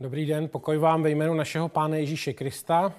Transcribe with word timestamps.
Dobrý 0.00 0.26
den, 0.26 0.48
pokoj 0.48 0.78
vám 0.78 1.02
ve 1.02 1.10
jménu 1.10 1.34
našeho 1.34 1.68
Pána 1.68 1.96
Ježíše 1.96 2.32
Krista. 2.32 2.92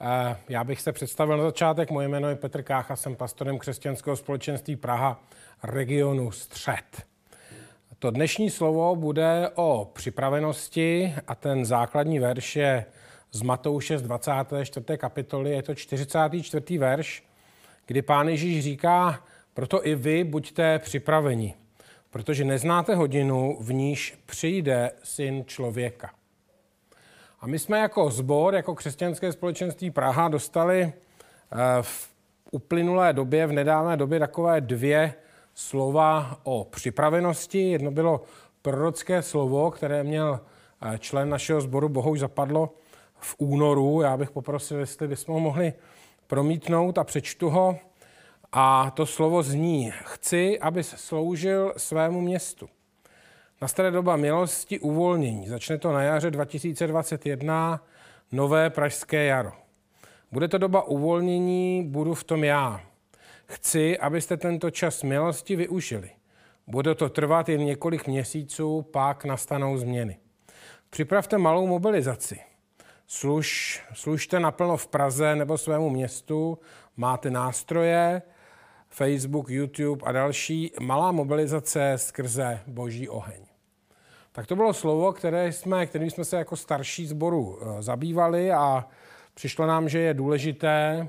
Eh, 0.00 0.36
já 0.48 0.64
bych 0.64 0.80
se 0.80 0.92
představil 0.92 1.36
na 1.36 1.44
začátek. 1.44 1.90
Moje 1.90 2.08
jméno 2.08 2.28
je 2.28 2.36
Petr 2.36 2.62
Kácha, 2.62 2.96
jsem 2.96 3.16
pastorem 3.16 3.58
křesťanského 3.58 4.16
společenství 4.16 4.76
Praha, 4.76 5.22
regionu 5.62 6.30
Střed. 6.30 7.06
To 7.98 8.10
dnešní 8.10 8.50
slovo 8.50 8.96
bude 8.96 9.50
o 9.54 9.90
připravenosti 9.92 11.14
a 11.26 11.34
ten 11.34 11.64
základní 11.64 12.18
verš 12.18 12.56
je 12.56 12.84
z 13.32 13.42
Matouše 13.42 13.98
z 13.98 14.02
24. 14.02 14.86
kapitoly, 14.96 15.50
je 15.50 15.62
to 15.62 15.74
44. 15.74 16.78
verš, 16.78 17.24
kdy 17.86 18.02
Pán 18.02 18.28
Ježíš 18.28 18.64
říká, 18.64 19.24
proto 19.54 19.86
i 19.86 19.94
vy 19.94 20.24
buďte 20.24 20.78
připraveni, 20.78 21.54
protože 22.10 22.44
neznáte 22.44 22.94
hodinu, 22.94 23.56
v 23.60 23.72
níž 23.72 24.18
přijde 24.26 24.90
syn 25.02 25.44
člověka. 25.46 26.10
A 27.42 27.46
my 27.46 27.58
jsme 27.58 27.78
jako 27.78 28.10
sbor, 28.10 28.54
jako 28.54 28.74
křesťanské 28.74 29.32
společenství 29.32 29.90
Praha 29.90 30.28
dostali 30.28 30.82
eh, 30.82 30.92
v 31.82 32.14
uplynulé 32.50 33.12
době, 33.12 33.46
v 33.46 33.52
nedávné 33.52 33.96
době 33.96 34.18
takové 34.18 34.60
dvě 34.60 35.14
slova 35.54 36.40
o 36.42 36.64
připravenosti. 36.64 37.70
Jedno 37.70 37.90
bylo 37.90 38.22
prorocké 38.62 39.22
slovo, 39.22 39.70
které 39.70 40.04
měl 40.04 40.40
eh, 40.82 40.98
člen 40.98 41.28
našeho 41.28 41.60
sboru 41.60 41.88
Bohuž 41.88 42.20
zapadlo 42.20 42.74
v 43.18 43.34
únoru. 43.38 44.00
Já 44.00 44.16
bych 44.16 44.30
poprosil, 44.30 44.78
jestli 44.78 45.08
bychom 45.08 45.34
ho 45.34 45.40
mohli 45.40 45.72
promítnout 46.26 46.98
a 46.98 47.04
přečtu 47.04 47.50
ho. 47.50 47.78
A 48.52 48.90
to 48.90 49.06
slovo 49.06 49.42
zní, 49.42 49.92
chci, 50.02 50.58
aby 50.60 50.84
sloužil 50.84 51.74
svému 51.76 52.20
městu. 52.20 52.68
Nastane 53.62 53.90
doba 53.90 54.16
milosti 54.16 54.78
uvolnění. 54.78 55.48
Začne 55.48 55.78
to 55.78 55.92
na 55.92 56.02
jaře 56.02 56.30
2021, 56.30 57.84
nové 58.32 58.70
pražské 58.70 59.24
jaro. 59.24 59.52
Bude 60.32 60.48
to 60.48 60.58
doba 60.58 60.82
uvolnění, 60.82 61.84
budu 61.88 62.14
v 62.14 62.24
tom 62.24 62.44
já. 62.44 62.80
Chci, 63.46 63.98
abyste 63.98 64.36
tento 64.36 64.70
čas 64.70 65.02
milosti 65.02 65.56
využili. 65.56 66.10
Bude 66.66 66.94
to 66.94 67.08
trvat 67.08 67.48
jen 67.48 67.64
několik 67.64 68.06
měsíců, 68.06 68.82
pak 68.82 69.24
nastanou 69.24 69.78
změny. 69.78 70.18
Připravte 70.90 71.38
malou 71.38 71.66
mobilizaci. 71.66 72.40
Služ, 73.06 73.80
služte 73.92 74.40
naplno 74.40 74.76
v 74.76 74.86
Praze 74.86 75.36
nebo 75.36 75.58
svému 75.58 75.90
městu, 75.90 76.58
máte 76.96 77.30
nástroje, 77.30 78.22
Facebook, 78.88 79.50
YouTube 79.50 80.02
a 80.06 80.12
další, 80.12 80.72
malá 80.80 81.12
mobilizace 81.12 81.92
skrze 81.96 82.60
boží 82.66 83.08
oheň. 83.08 83.51
Tak 84.34 84.46
to 84.46 84.56
bylo 84.56 84.72
slovo, 84.74 85.12
které 85.12 85.52
jsme, 85.52 85.86
kterým 85.86 86.10
jsme 86.10 86.24
se 86.24 86.36
jako 86.36 86.56
starší 86.56 87.06
sboru 87.06 87.58
eh, 87.60 87.82
zabývali 87.82 88.52
a 88.52 88.88
přišlo 89.34 89.66
nám, 89.66 89.88
že 89.88 89.98
je 89.98 90.14
důležité, 90.14 91.08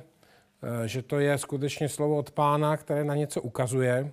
eh, 0.84 0.88
že 0.88 1.02
to 1.02 1.20
je 1.20 1.38
skutečně 1.38 1.90
slovo 1.90 2.18
od 2.18 2.32
pána, 2.32 2.78
které 2.78 3.04
na 3.04 3.16
něco 3.16 3.42
ukazuje. 3.42 4.12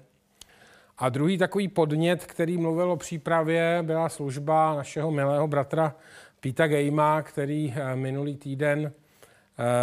A 0.99 1.09
druhý 1.09 1.39
takový 1.39 1.69
podnět, 1.69 2.27
který 2.27 2.59
mluvil 2.59 2.91
o 2.91 2.97
přípravě, 2.97 3.79
byla 3.83 4.09
služba 4.09 4.75
našeho 4.77 5.11
milého 5.11 5.49
bratra 5.49 5.95
Píta 6.41 6.67
Gejma, 6.67 7.23
který 7.23 7.75
eh, 7.77 7.97
minulý 7.97 8.37
týden 8.37 8.93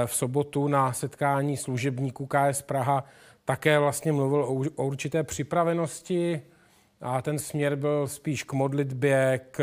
v 0.05 0.16
sobotu 0.16 0.67
na 0.67 0.94
setkání 0.94 1.58
služebníků 1.58 2.25
KS 2.28 2.61
Praha 2.61 3.03
také 3.45 3.80
vlastně 3.80 4.11
mluvil 4.11 4.44
o 4.75 4.86
určité 4.86 5.23
připravenosti 5.23 6.42
a 7.02 7.22
ten 7.22 7.40
směr 7.40 7.76
byl 7.76 8.08
spíš 8.08 8.44
k 8.44 8.53
modlitbě, 8.53 9.40
k, 9.52 9.59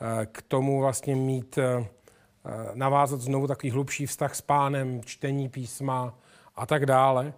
eh, 0.00 0.26
k 0.26 0.42
tomu 0.42 0.80
vlastně 0.80 1.16
mít, 1.16 1.58
eh, 1.58 1.86
navázat 2.74 3.20
znovu 3.20 3.46
takový 3.46 3.70
hlubší 3.70 4.06
vztah 4.06 4.34
s 4.34 4.40
pánem, 4.40 5.00
čtení 5.04 5.48
písma 5.48 6.14
a 6.56 6.66
tak 6.66 6.86
dále. 6.86 7.32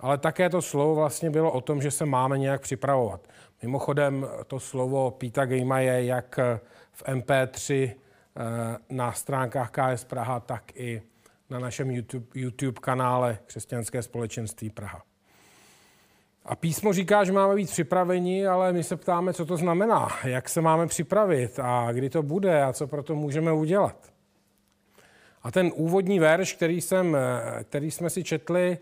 Ale 0.00 0.18
také 0.18 0.50
to 0.50 0.62
slovo 0.62 0.94
vlastně 0.94 1.30
bylo 1.30 1.52
o 1.52 1.60
tom, 1.60 1.82
že 1.82 1.90
se 1.90 2.06
máme 2.06 2.38
nějak 2.38 2.60
připravovat. 2.60 3.28
Mimochodem 3.62 4.26
to 4.46 4.60
slovo 4.60 5.10
Píta 5.10 5.46
Gejma 5.46 5.80
je 5.80 6.04
jak 6.04 6.38
v 6.92 7.02
MP3 7.02 7.90
eh, 7.90 8.76
na 8.90 9.12
stránkách 9.12 9.70
KS 9.70 10.04
Praha, 10.04 10.40
tak 10.40 10.76
i 10.76 11.02
na 11.50 11.58
našem 11.58 11.90
YouTube, 11.90 12.26
YouTube 12.34 12.80
kanále 12.80 13.38
Křesťanské 13.46 14.02
společenství 14.02 14.70
Praha. 14.70 15.07
A 16.48 16.56
písmo 16.56 16.92
říká, 16.92 17.24
že 17.24 17.32
máme 17.32 17.54
být 17.54 17.70
připraveni, 17.70 18.46
ale 18.46 18.72
my 18.72 18.84
se 18.84 18.96
ptáme, 18.96 19.32
co 19.32 19.46
to 19.46 19.56
znamená, 19.56 20.08
jak 20.24 20.48
se 20.48 20.60
máme 20.60 20.86
připravit 20.86 21.58
a 21.62 21.92
kdy 21.92 22.10
to 22.10 22.22
bude 22.22 22.62
a 22.62 22.72
co 22.72 22.86
pro 22.86 23.02
to 23.02 23.14
můžeme 23.14 23.52
udělat. 23.52 24.12
A 25.42 25.50
ten 25.50 25.72
úvodní 25.74 26.18
verš, 26.18 26.52
který, 26.52 26.80
jsem, 26.80 27.16
který 27.62 27.90
jsme 27.90 28.10
si 28.10 28.24
četli, 28.24 28.78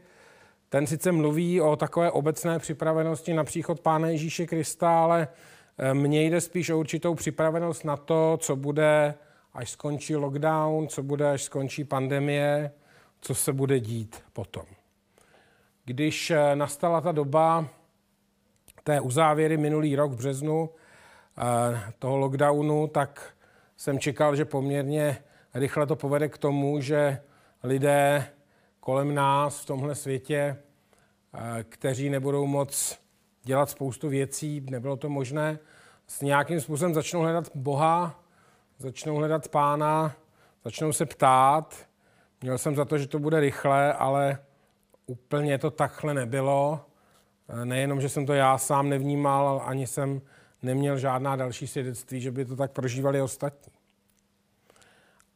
ten 0.68 0.86
sice 0.86 1.12
mluví 1.12 1.60
o 1.60 1.76
takové 1.76 2.10
obecné 2.10 2.58
připravenosti 2.58 3.34
na 3.34 3.44
příchod 3.44 3.80
Pána 3.80 4.08
Ježíše 4.08 4.46
Krista, 4.46 5.02
ale 5.02 5.28
eh, 5.78 5.94
mně 5.94 6.24
jde 6.24 6.40
spíš 6.40 6.70
o 6.70 6.78
určitou 6.78 7.14
připravenost 7.14 7.84
na 7.84 7.96
to, 7.96 8.38
co 8.40 8.56
bude, 8.56 9.14
až 9.54 9.70
skončí 9.70 10.16
lockdown, 10.16 10.88
co 10.88 11.02
bude, 11.02 11.30
až 11.30 11.42
skončí 11.42 11.84
pandemie, 11.84 12.70
co 13.20 13.34
se 13.34 13.52
bude 13.52 13.80
dít 13.80 14.22
potom 14.32 14.66
když 15.86 16.30
eh, 16.30 16.56
nastala 16.56 17.00
ta 17.00 17.12
doba 17.12 17.68
té 18.84 19.00
uzávěry 19.00 19.56
minulý 19.56 19.96
rok 19.96 20.12
v 20.12 20.16
březnu 20.16 20.70
eh, 21.38 21.92
toho 21.98 22.16
lockdownu, 22.16 22.86
tak 22.86 23.34
jsem 23.76 23.98
čekal, 23.98 24.36
že 24.36 24.44
poměrně 24.44 25.18
rychle 25.54 25.86
to 25.86 25.96
povede 25.96 26.28
k 26.28 26.38
tomu, 26.38 26.80
že 26.80 27.20
lidé 27.62 28.26
kolem 28.80 29.14
nás 29.14 29.60
v 29.60 29.66
tomhle 29.66 29.94
světě, 29.94 30.56
eh, 31.34 31.64
kteří 31.68 32.10
nebudou 32.10 32.46
moc 32.46 32.98
dělat 33.42 33.70
spoustu 33.70 34.08
věcí, 34.08 34.66
nebylo 34.70 34.96
to 34.96 35.08
možné, 35.08 35.58
s 36.06 36.20
nějakým 36.20 36.60
způsobem 36.60 36.94
začnou 36.94 37.20
hledat 37.20 37.50
Boha, 37.54 38.20
začnou 38.78 39.16
hledat 39.16 39.48
Pána, 39.48 40.16
začnou 40.64 40.92
se 40.92 41.06
ptát. 41.06 41.86
Měl 42.42 42.58
jsem 42.58 42.76
za 42.76 42.84
to, 42.84 42.98
že 42.98 43.08
to 43.08 43.18
bude 43.18 43.40
rychle, 43.40 43.92
ale 43.92 44.38
úplně 45.06 45.58
to 45.58 45.70
takhle 45.70 46.14
nebylo. 46.14 46.80
Eh, 47.48 47.64
nejenom, 47.64 48.00
že 48.00 48.08
jsem 48.08 48.26
to 48.26 48.32
já 48.32 48.58
sám 48.58 48.88
nevnímal, 48.88 49.62
ani 49.66 49.86
jsem 49.86 50.20
neměl 50.62 50.98
žádná 50.98 51.36
další 51.36 51.66
svědectví, 51.66 52.20
že 52.20 52.30
by 52.30 52.44
to 52.44 52.56
tak 52.56 52.72
prožívali 52.72 53.22
ostatní. 53.22 53.72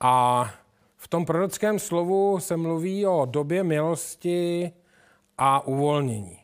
A 0.01 0.45
v 0.97 1.09
tom 1.09 1.27
prorockém 1.27 1.79
slovu 1.79 2.41
se 2.41 2.57
mluví 2.57 3.07
o 3.07 3.25
době 3.25 3.65
milosti 3.65 4.73
a 5.39 5.67
uvolnění. 5.67 6.39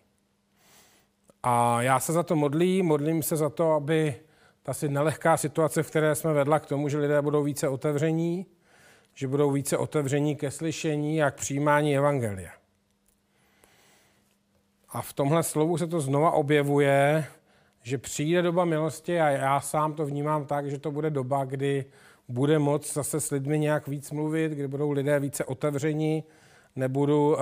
A 1.42 1.82
já 1.82 2.00
se 2.00 2.12
za 2.12 2.22
to 2.22 2.36
modlím, 2.36 2.86
modlím 2.86 3.22
se 3.22 3.36
za 3.36 3.50
to, 3.50 3.72
aby 3.72 4.14
ta 4.62 4.74
si 4.74 4.88
nelehká 4.88 5.36
situace, 5.36 5.82
v 5.82 5.90
které 5.90 6.14
jsme 6.14 6.32
vedla 6.32 6.58
k 6.58 6.66
tomu, 6.66 6.88
že 6.88 6.98
lidé 6.98 7.22
budou 7.22 7.42
více 7.42 7.68
otevření, 7.68 8.46
že 9.14 9.28
budou 9.28 9.50
více 9.50 9.76
otevření 9.76 10.36
ke 10.36 10.50
slyšení 10.50 11.22
a 11.22 11.30
k 11.30 11.34
přijímání 11.34 11.96
evangelia. 11.96 12.50
A 14.88 15.02
v 15.02 15.12
tomhle 15.12 15.42
slovu 15.42 15.78
se 15.78 15.86
to 15.86 16.00
znova 16.00 16.30
objevuje, 16.30 17.24
že 17.82 17.98
přijde 17.98 18.42
doba 18.42 18.64
milosti 18.64 19.20
a 19.20 19.28
já 19.28 19.60
sám 19.60 19.94
to 19.94 20.06
vnímám 20.06 20.46
tak, 20.46 20.70
že 20.70 20.78
to 20.78 20.90
bude 20.90 21.10
doba, 21.10 21.44
kdy 21.44 21.84
bude 22.28 22.58
moc 22.58 22.92
zase 22.92 23.20
s 23.20 23.30
lidmi 23.30 23.58
nějak 23.58 23.88
víc 23.88 24.10
mluvit, 24.10 24.52
kdy 24.52 24.68
budou 24.68 24.90
lidé 24.90 25.20
více 25.20 25.44
otevření, 25.44 26.24
nebudu 26.76 27.28
uh, 27.28 27.38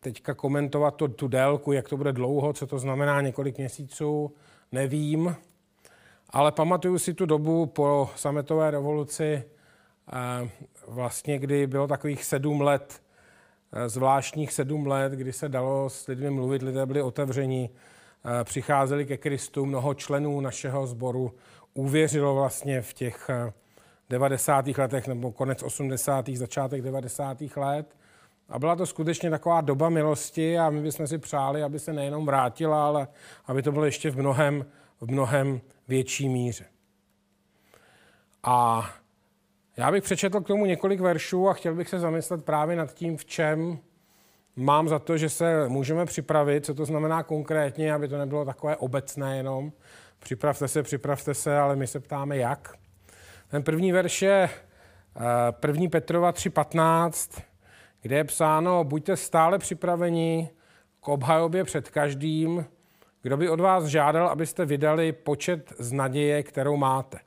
teďka 0.00 0.34
komentovat 0.34 0.96
to, 0.96 1.08
tu 1.08 1.28
délku, 1.28 1.72
jak 1.72 1.88
to 1.88 1.96
bude 1.96 2.12
dlouho, 2.12 2.52
co 2.52 2.66
to 2.66 2.78
znamená 2.78 3.20
několik 3.20 3.58
měsíců, 3.58 4.34
nevím. 4.72 5.36
Ale 6.30 6.52
pamatuju 6.52 6.98
si 6.98 7.14
tu 7.14 7.26
dobu 7.26 7.66
po 7.66 8.10
sametové 8.16 8.70
revoluci, 8.70 9.44
uh, 10.42 10.48
vlastně 10.94 11.38
kdy 11.38 11.66
bylo 11.66 11.86
takových 11.86 12.24
sedm 12.24 12.60
let 12.60 13.03
Eh, 13.03 13.03
zvláštních 13.86 14.52
sedm 14.52 14.86
let, 14.86 15.12
kdy 15.12 15.32
se 15.32 15.48
dalo 15.48 15.90
s 15.90 16.06
lidmi 16.06 16.30
mluvit, 16.30 16.62
lidé 16.62 16.86
byli 16.86 17.02
otevření, 17.02 17.70
eh, 17.70 18.44
přicházeli 18.44 19.06
ke 19.06 19.16
Kristu, 19.16 19.66
mnoho 19.66 19.94
členů 19.94 20.40
našeho 20.40 20.86
sboru 20.86 21.32
uvěřilo 21.74 22.34
vlastně 22.34 22.82
v 22.82 22.92
těch 22.92 23.30
90. 24.10 24.78
Eh, 24.78 24.82
letech 24.82 25.08
nebo 25.08 25.32
konec 25.32 25.62
80. 25.62 26.36
začátek 26.36 26.82
90. 26.82 27.56
let. 27.56 27.96
A 28.48 28.58
byla 28.58 28.76
to 28.76 28.86
skutečně 28.86 29.30
taková 29.30 29.60
doba 29.60 29.88
milosti 29.88 30.58
a 30.58 30.70
my 30.70 30.82
bychom 30.82 31.06
si 31.06 31.18
přáli, 31.18 31.62
aby 31.62 31.78
se 31.78 31.92
nejenom 31.92 32.26
vrátila, 32.26 32.86
ale 32.86 33.08
aby 33.46 33.62
to 33.62 33.72
bylo 33.72 33.84
ještě 33.84 34.10
v 34.10 34.18
mnohem, 34.18 34.66
v 35.00 35.10
mnohem 35.10 35.60
větší 35.88 36.28
míře. 36.28 36.64
A 38.42 38.90
já 39.76 39.90
bych 39.90 40.04
přečetl 40.04 40.40
k 40.40 40.46
tomu 40.46 40.66
několik 40.66 41.00
veršů 41.00 41.48
a 41.48 41.54
chtěl 41.54 41.74
bych 41.74 41.88
se 41.88 41.98
zamyslet 41.98 42.44
právě 42.44 42.76
nad 42.76 42.94
tím, 42.94 43.16
v 43.16 43.24
čem 43.24 43.78
mám 44.56 44.88
za 44.88 44.98
to, 44.98 45.16
že 45.16 45.28
se 45.28 45.68
můžeme 45.68 46.06
připravit, 46.06 46.66
co 46.66 46.74
to 46.74 46.84
znamená 46.84 47.22
konkrétně, 47.22 47.94
aby 47.94 48.08
to 48.08 48.18
nebylo 48.18 48.44
takové 48.44 48.76
obecné 48.76 49.36
jenom. 49.36 49.72
Připravte 50.18 50.68
se, 50.68 50.82
připravte 50.82 51.34
se, 51.34 51.58
ale 51.58 51.76
my 51.76 51.86
se 51.86 52.00
ptáme 52.00 52.36
jak. 52.36 52.74
Ten 53.48 53.62
první 53.62 53.92
verš 53.92 54.22
je 54.22 54.50
1. 55.66 55.88
Petrova 55.90 56.32
3.15, 56.32 57.42
kde 58.02 58.16
je 58.16 58.24
psáno, 58.24 58.84
buďte 58.84 59.16
stále 59.16 59.58
připraveni 59.58 60.50
k 61.00 61.08
obhajobě 61.08 61.64
před 61.64 61.90
každým, 61.90 62.66
kdo 63.22 63.36
by 63.36 63.48
od 63.48 63.60
vás 63.60 63.84
žádal, 63.84 64.28
abyste 64.28 64.64
vydali 64.64 65.12
počet 65.12 65.72
z 65.78 65.92
naděje, 65.92 66.42
kterou 66.42 66.76
máte. 66.76 67.18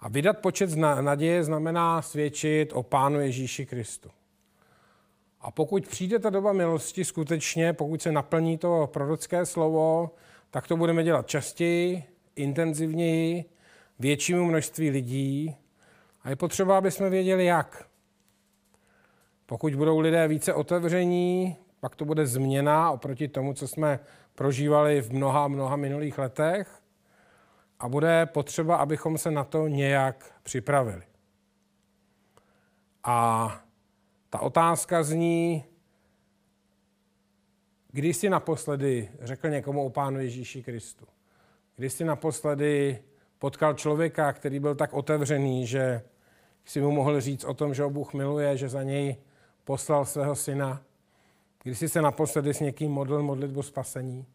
A 0.00 0.08
vydat 0.08 0.38
počet 0.38 0.76
naděje 0.76 1.44
znamená 1.44 2.02
svědčit 2.02 2.72
o 2.72 2.82
Pánu 2.82 3.20
Ježíši 3.20 3.66
Kristu. 3.66 4.10
A 5.40 5.50
pokud 5.50 5.88
přijde 5.88 6.18
ta 6.18 6.30
doba 6.30 6.52
milosti 6.52 7.04
skutečně, 7.04 7.72
pokud 7.72 8.02
se 8.02 8.12
naplní 8.12 8.58
to 8.58 8.90
prorocké 8.92 9.46
slovo, 9.46 10.10
tak 10.50 10.68
to 10.68 10.76
budeme 10.76 11.04
dělat 11.04 11.28
častěji, 11.28 12.04
intenzivněji, 12.36 13.44
většímu 13.98 14.44
množství 14.44 14.90
lidí. 14.90 15.56
A 16.22 16.30
je 16.30 16.36
potřeba, 16.36 16.78
aby 16.78 16.90
jsme 16.90 17.10
věděli, 17.10 17.44
jak. 17.44 17.88
Pokud 19.46 19.74
budou 19.74 19.98
lidé 19.98 20.28
více 20.28 20.54
otevření, 20.54 21.56
pak 21.80 21.96
to 21.96 22.04
bude 22.04 22.26
změna 22.26 22.90
oproti 22.90 23.28
tomu, 23.28 23.54
co 23.54 23.68
jsme 23.68 24.00
prožívali 24.34 25.00
v 25.00 25.12
mnoha, 25.12 25.48
mnoha 25.48 25.76
minulých 25.76 26.18
letech 26.18 26.80
a 27.78 27.88
bude 27.88 28.26
potřeba, 28.26 28.76
abychom 28.76 29.18
se 29.18 29.30
na 29.30 29.44
to 29.44 29.68
nějak 29.68 30.34
připravili. 30.42 31.02
A 33.04 33.60
ta 34.30 34.38
otázka 34.40 35.02
zní, 35.02 35.64
kdy 37.92 38.14
jsi 38.14 38.30
naposledy 38.30 39.10
řekl 39.20 39.48
někomu 39.48 39.84
o 39.84 39.90
Pánu 39.90 40.20
Ježíši 40.20 40.62
Kristu? 40.62 41.06
Kdy 41.76 41.90
jsi 41.90 42.04
naposledy 42.04 43.02
potkal 43.38 43.74
člověka, 43.74 44.32
který 44.32 44.60
byl 44.60 44.74
tak 44.74 44.92
otevřený, 44.92 45.66
že 45.66 46.02
si 46.64 46.80
mu 46.80 46.90
mohl 46.90 47.20
říct 47.20 47.44
o 47.44 47.54
tom, 47.54 47.74
že 47.74 47.82
ho 47.82 47.90
Bůh 47.90 48.14
miluje, 48.14 48.56
že 48.56 48.68
za 48.68 48.82
něj 48.82 49.16
poslal 49.64 50.04
svého 50.04 50.34
syna? 50.34 50.82
Kdy 51.62 51.74
jsi 51.74 51.88
se 51.88 52.02
naposledy 52.02 52.54
s 52.54 52.60
někým 52.60 52.92
modlil 52.92 53.22
modlitbu 53.22 53.62
spasení? 53.62 54.26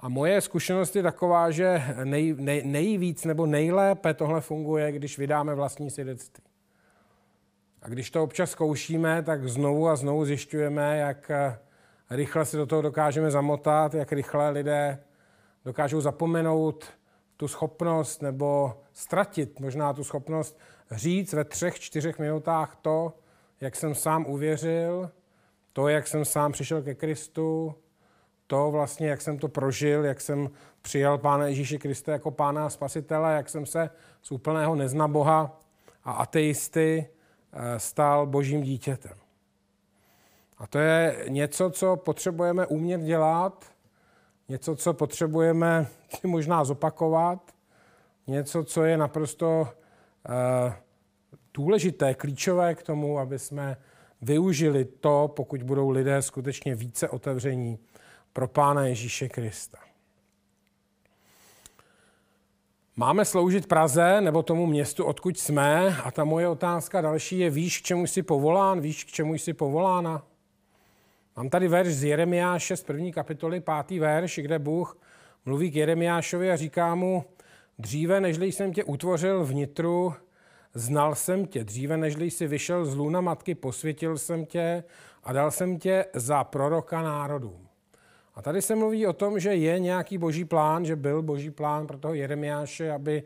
A 0.00 0.08
moje 0.08 0.40
zkušenost 0.40 0.96
je 0.96 1.02
taková, 1.02 1.50
že 1.50 1.82
nej, 2.04 2.34
nej, 2.38 2.62
nejvíc 2.64 3.24
nebo 3.24 3.46
nejlépe 3.46 4.14
tohle 4.14 4.40
funguje, 4.40 4.92
když 4.92 5.18
vydáme 5.18 5.54
vlastní 5.54 5.90
svědectví. 5.90 6.44
A 7.82 7.88
když 7.88 8.10
to 8.10 8.22
občas 8.22 8.50
zkoušíme, 8.50 9.22
tak 9.22 9.48
znovu 9.48 9.88
a 9.88 9.96
znovu 9.96 10.24
zjišťujeme, 10.24 10.98
jak 10.98 11.30
rychle 12.10 12.44
se 12.44 12.56
do 12.56 12.66
toho 12.66 12.82
dokážeme 12.82 13.30
zamotat, 13.30 13.94
jak 13.94 14.12
rychle 14.12 14.50
lidé 14.50 15.02
dokážou 15.64 16.00
zapomenout 16.00 16.84
tu 17.36 17.48
schopnost 17.48 18.22
nebo 18.22 18.80
ztratit 18.92 19.60
možná 19.60 19.92
tu 19.92 20.04
schopnost 20.04 20.58
říct 20.90 21.32
ve 21.32 21.44
třech, 21.44 21.80
čtyřech 21.80 22.18
minutách 22.18 22.76
to, 22.82 23.12
jak 23.60 23.76
jsem 23.76 23.94
sám 23.94 24.26
uvěřil, 24.26 25.10
to, 25.72 25.88
jak 25.88 26.06
jsem 26.06 26.24
sám 26.24 26.52
přišel 26.52 26.82
ke 26.82 26.94
Kristu, 26.94 27.74
to 28.46 28.70
vlastně, 28.70 29.08
jak 29.08 29.20
jsem 29.20 29.38
to 29.38 29.48
prožil, 29.48 30.04
jak 30.04 30.20
jsem 30.20 30.50
přijal 30.82 31.18
Pána 31.18 31.46
Ježíše 31.46 31.78
Krista 31.78 32.12
jako 32.12 32.30
Pána 32.30 32.66
a 32.66 32.70
Spasitele, 32.70 33.34
jak 33.34 33.48
jsem 33.48 33.66
se 33.66 33.90
z 34.22 34.32
úplného 34.32 34.74
neznaboha 34.74 35.60
a 36.04 36.12
ateisty 36.12 37.08
eh, 37.52 37.78
stal 37.78 38.26
božím 38.26 38.62
dítětem. 38.62 39.18
A 40.58 40.66
to 40.66 40.78
je 40.78 41.24
něco, 41.28 41.70
co 41.70 41.96
potřebujeme 41.96 42.66
umět 42.66 43.00
dělat, 43.00 43.64
něco, 44.48 44.76
co 44.76 44.94
potřebujeme 44.94 45.86
možná 46.22 46.64
zopakovat, 46.64 47.52
něco, 48.26 48.64
co 48.64 48.84
je 48.84 48.96
naprosto 48.96 49.60
uh, 49.60 50.72
důležité, 51.54 52.14
klíčové 52.14 52.74
k 52.74 52.82
tomu, 52.82 53.18
aby 53.18 53.38
jsme 53.38 53.76
využili 54.22 54.84
to, 54.84 55.32
pokud 55.36 55.62
budou 55.62 55.90
lidé 55.90 56.22
skutečně 56.22 56.74
více 56.74 57.08
otevření 57.08 57.78
pro 58.36 58.48
Pána 58.48 58.86
Ježíše 58.86 59.28
Krista. 59.28 59.78
Máme 62.96 63.24
sloužit 63.24 63.66
Praze 63.66 64.20
nebo 64.20 64.42
tomu 64.42 64.66
městu, 64.66 65.04
odkud 65.04 65.38
jsme? 65.38 65.96
A 66.04 66.10
ta 66.10 66.24
moje 66.24 66.48
otázka 66.48 67.00
další 67.00 67.38
je, 67.38 67.50
víš, 67.50 67.80
k 67.80 67.84
čemu 67.84 68.06
jsi 68.06 68.22
povolán? 68.22 68.80
Víš, 68.80 69.04
k 69.04 69.08
čemu 69.08 69.34
jsi 69.34 69.52
povolána? 69.52 70.22
Mám 71.36 71.50
tady 71.50 71.68
verš 71.68 71.94
z 71.94 72.04
Jeremiáše 72.04 72.76
z 72.76 72.82
první 72.82 73.12
kapitoly, 73.12 73.60
pátý 73.60 73.98
verš, 73.98 74.38
kde 74.42 74.58
Bůh 74.58 74.98
mluví 75.44 75.70
k 75.70 75.76
Jeremiášovi 75.76 76.50
a 76.50 76.56
říká 76.56 76.94
mu, 76.94 77.24
dříve, 77.78 78.20
nežli 78.20 78.52
jsem 78.52 78.72
tě 78.72 78.84
utvořil 78.84 79.44
vnitru, 79.44 80.14
znal 80.74 81.14
jsem 81.14 81.46
tě. 81.46 81.64
Dříve, 81.64 81.96
nežli 81.96 82.30
jsi 82.30 82.46
vyšel 82.46 82.86
z 82.86 82.94
lůna 82.94 83.20
matky, 83.20 83.54
posvětil 83.54 84.18
jsem 84.18 84.46
tě 84.46 84.84
a 85.24 85.32
dal 85.32 85.50
jsem 85.50 85.78
tě 85.78 86.04
za 86.14 86.44
proroka 86.44 87.02
národům. 87.02 87.65
A 88.36 88.42
tady 88.42 88.62
se 88.62 88.74
mluví 88.74 89.06
o 89.06 89.12
tom, 89.12 89.40
že 89.40 89.54
je 89.54 89.78
nějaký 89.78 90.18
boží 90.18 90.44
plán, 90.44 90.84
že 90.84 90.96
byl 90.96 91.22
boží 91.22 91.50
plán 91.50 91.86
pro 91.86 91.98
toho 91.98 92.14
Jeremiáše, 92.14 92.92
aby 92.92 93.22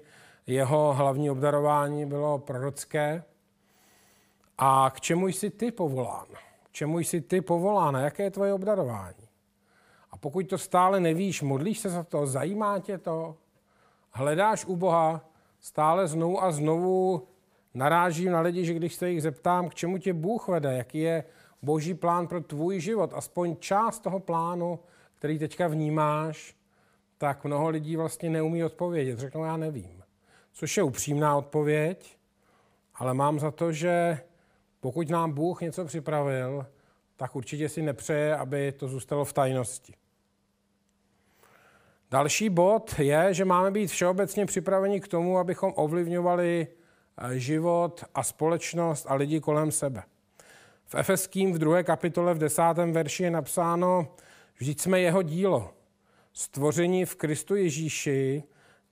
jeho 0.47 0.95
hlavní 0.95 1.31
obdarování 1.31 2.07
bylo 2.07 2.39
prorocké. 2.39 3.23
A 4.59 4.91
k 4.95 5.01
čemu 5.01 5.29
jsi 5.29 5.51
ty 5.51 5.71
povolán? 5.71 6.27
K 6.63 6.73
čemu 6.73 6.99
jsi 6.99 7.21
ty 7.21 7.41
povolán? 7.41 7.97
A 7.97 8.01
jaké 8.01 8.23
je 8.23 8.31
tvoje 8.31 8.53
obdarování? 8.53 9.29
A 10.11 10.17
pokud 10.17 10.49
to 10.49 10.59
stále 10.59 11.01
nevíš, 11.01 11.43
modlíš 11.43 11.79
se 11.79 11.89
za 11.89 12.03
to, 12.03 12.27
zajímá 12.27 12.79
tě 12.79 12.99
to, 12.99 13.37
hledáš 14.11 14.65
u 14.65 14.77
Boha, 14.77 15.25
stále 15.61 16.09
znovu 16.09 16.43
a 16.43 16.53
znovu 16.53 17.27
narážím 17.75 18.33
na 18.33 18.41
lidi, 18.41 18.65
že 18.65 18.75
když 18.75 18.95
se 18.95 19.11
jich 19.11 19.23
zeptám, 19.23 19.69
k 19.69 19.75
čemu 19.75 19.99
tě 19.99 20.13
Bůh 20.13 20.49
vede, 20.49 20.77
jaký 20.77 20.99
je 20.99 21.25
boží 21.63 21.95
plán 21.95 22.27
pro 22.27 22.41
tvůj 22.41 22.81
život, 22.81 23.11
aspoň 23.15 23.57
část 23.57 24.01
toho 24.01 24.21
plánu 24.21 24.79
který 25.21 25.39
teďka 25.39 25.69
vnímáš, 25.69 26.57
tak 27.19 27.45
mnoho 27.45 27.69
lidí 27.69 27.97
vlastně 27.97 28.31
neumí 28.31 28.65
odpovědět. 28.65 29.19
Řeknou, 29.19 29.45
já 29.45 29.57
nevím. 29.57 30.03
Což 30.53 30.77
je 30.77 30.83
upřímná 30.83 31.37
odpověď, 31.37 32.19
ale 32.95 33.15
mám 33.15 33.41
za 33.41 33.51
to, 33.51 33.73
že 33.73 34.21
pokud 34.81 35.09
nám 35.09 35.33
Bůh 35.33 35.61
něco 35.61 35.85
připravil, 35.85 36.67
tak 37.17 37.37
určitě 37.37 37.69
si 37.69 37.83
nepřeje, 37.83 38.37
aby 38.37 38.73
to 38.73 38.89
zůstalo 38.89 39.25
v 39.25 39.33
tajnosti. 39.33 39.95
Další 42.11 42.51
bod 42.51 42.95
je, 42.99 43.35
že 43.35 43.45
máme 43.45 43.71
být 43.71 43.87
všeobecně 43.87 44.47
připraveni 44.47 45.01
k 45.01 45.09
tomu, 45.09 45.39
abychom 45.39 45.73
ovlivňovali 45.77 46.67
eh, 46.67 47.39
život 47.39 48.05
a 48.15 48.23
společnost 48.23 49.07
a 49.09 49.15
lidi 49.15 49.41
kolem 49.41 49.73
sebe. 49.73 50.03
V 50.87 50.95
Efeským 50.95 51.53
v 51.53 51.59
druhé 51.59 51.85
kapitole 51.85 52.35
v 52.35 52.39
desátém 52.39 52.93
verši 52.93 53.23
je 53.23 53.31
napsáno, 53.31 54.09
Vždyť 54.61 54.81
jsme 54.81 55.01
jeho 55.01 55.23
dílo, 55.23 55.75
stvoření 56.33 57.05
v 57.05 57.17
Kristu 57.17 57.57
Ježíši 57.57 58.43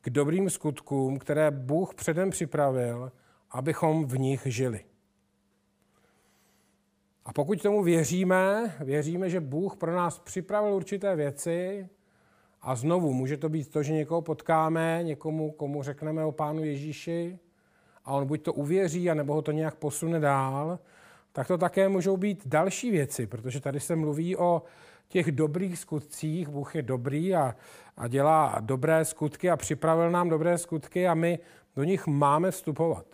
k 0.00 0.10
dobrým 0.10 0.50
skutkům, 0.50 1.18
které 1.18 1.50
Bůh 1.50 1.94
předem 1.94 2.30
připravil, 2.30 3.12
abychom 3.50 4.06
v 4.06 4.18
nich 4.18 4.42
žili. 4.44 4.84
A 7.24 7.32
pokud 7.32 7.62
tomu 7.62 7.82
věříme, 7.82 8.74
věříme, 8.80 9.30
že 9.30 9.40
Bůh 9.40 9.76
pro 9.76 9.96
nás 9.96 10.18
připravil 10.18 10.74
určité 10.74 11.16
věci 11.16 11.88
a 12.62 12.74
znovu 12.74 13.12
může 13.12 13.36
to 13.36 13.48
být 13.48 13.70
to, 13.70 13.82
že 13.82 13.92
někoho 13.92 14.22
potkáme, 14.22 15.00
někomu, 15.02 15.50
komu 15.50 15.82
řekneme 15.82 16.24
o 16.24 16.32
Pánu 16.32 16.64
Ježíši 16.64 17.38
a 18.04 18.12
on 18.12 18.26
buď 18.26 18.42
to 18.42 18.52
uvěří, 18.52 19.10
anebo 19.10 19.34
ho 19.34 19.42
to 19.42 19.52
nějak 19.52 19.74
posune 19.74 20.20
dál, 20.20 20.78
tak 21.32 21.46
to 21.46 21.58
také 21.58 21.88
můžou 21.88 22.16
být 22.16 22.46
další 22.46 22.90
věci, 22.90 23.26
protože 23.26 23.60
tady 23.60 23.80
se 23.80 23.96
mluví 23.96 24.36
o 24.36 24.62
těch 25.08 25.32
dobrých 25.32 25.78
skutcích. 25.78 26.48
Bůh 26.48 26.74
je 26.74 26.82
dobrý 26.82 27.34
a, 27.34 27.56
a 27.96 28.08
dělá 28.08 28.56
dobré 28.60 29.04
skutky 29.04 29.50
a 29.50 29.56
připravil 29.56 30.10
nám 30.10 30.28
dobré 30.28 30.58
skutky 30.58 31.08
a 31.08 31.14
my 31.14 31.38
do 31.76 31.84
nich 31.84 32.06
máme 32.06 32.50
vstupovat. 32.50 33.06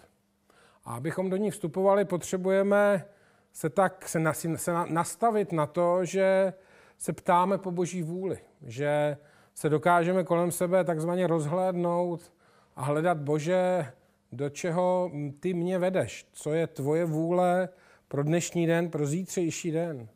A 0.84 0.94
abychom 0.94 1.30
do 1.30 1.36
nich 1.36 1.54
vstupovali, 1.54 2.04
potřebujeme 2.04 3.04
se 3.52 3.70
tak 3.70 4.08
se, 4.08 4.20
na, 4.20 4.32
se 4.32 4.72
nastavit 4.88 5.52
na 5.52 5.66
to, 5.66 6.04
že 6.04 6.52
se 6.98 7.12
ptáme 7.12 7.58
po 7.58 7.70
boží 7.70 8.02
vůli, 8.02 8.38
že 8.62 9.16
se 9.54 9.68
dokážeme 9.68 10.24
kolem 10.24 10.52
sebe 10.52 10.84
takzvaně 10.84 11.26
rozhlédnout 11.26 12.32
a 12.76 12.82
hledat, 12.82 13.18
Bože, 13.18 13.92
do 14.32 14.50
čeho 14.50 15.10
ty 15.40 15.54
mě 15.54 15.78
vedeš, 15.78 16.26
co 16.32 16.52
je 16.52 16.66
tvoje 16.66 17.04
vůle 17.04 17.68
pro 18.08 18.22
dnešní 18.22 18.66
den, 18.66 18.90
pro 18.90 19.06
zítřejší 19.06 19.70
den. 19.70 20.08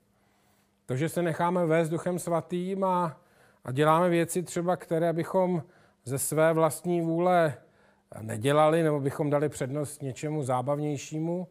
To, 0.89 0.97
že 0.97 1.09
se 1.09 1.23
necháme 1.23 1.67
vést 1.67 1.89
duchem 1.89 2.19
svatým 2.19 2.85
a, 2.85 3.21
a 3.65 3.73
děláme 3.73 4.09
věci 4.09 4.43
třeba, 4.43 4.77
které 4.77 5.13
bychom 5.13 5.63
ze 6.05 6.19
své 6.19 6.53
vlastní 6.53 7.01
vůle 7.01 7.55
nedělali, 8.21 8.83
nebo 8.83 9.01
bychom 9.01 9.31
dali 9.31 9.49
přednost 9.49 10.03
něčemu 10.03 10.43
zábavnějšímu, 10.43 11.49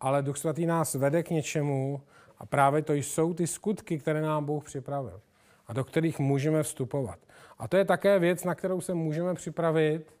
ale 0.00 0.22
Duch 0.22 0.36
Svatý 0.36 0.66
nás 0.66 0.94
vede 0.94 1.22
k 1.22 1.30
něčemu 1.30 2.00
a 2.38 2.46
právě 2.46 2.82
to 2.82 2.92
jsou 2.92 3.34
ty 3.34 3.46
skutky, 3.46 3.98
které 3.98 4.20
nám 4.20 4.44
Bůh 4.44 4.64
připravil 4.64 5.20
a 5.66 5.72
do 5.72 5.84
kterých 5.84 6.18
můžeme 6.18 6.62
vstupovat. 6.62 7.18
A 7.58 7.68
to 7.68 7.76
je 7.76 7.84
také 7.84 8.18
věc, 8.18 8.44
na 8.44 8.54
kterou 8.54 8.80
se 8.80 8.94
můžeme 8.94 9.34
připravit, 9.34 10.16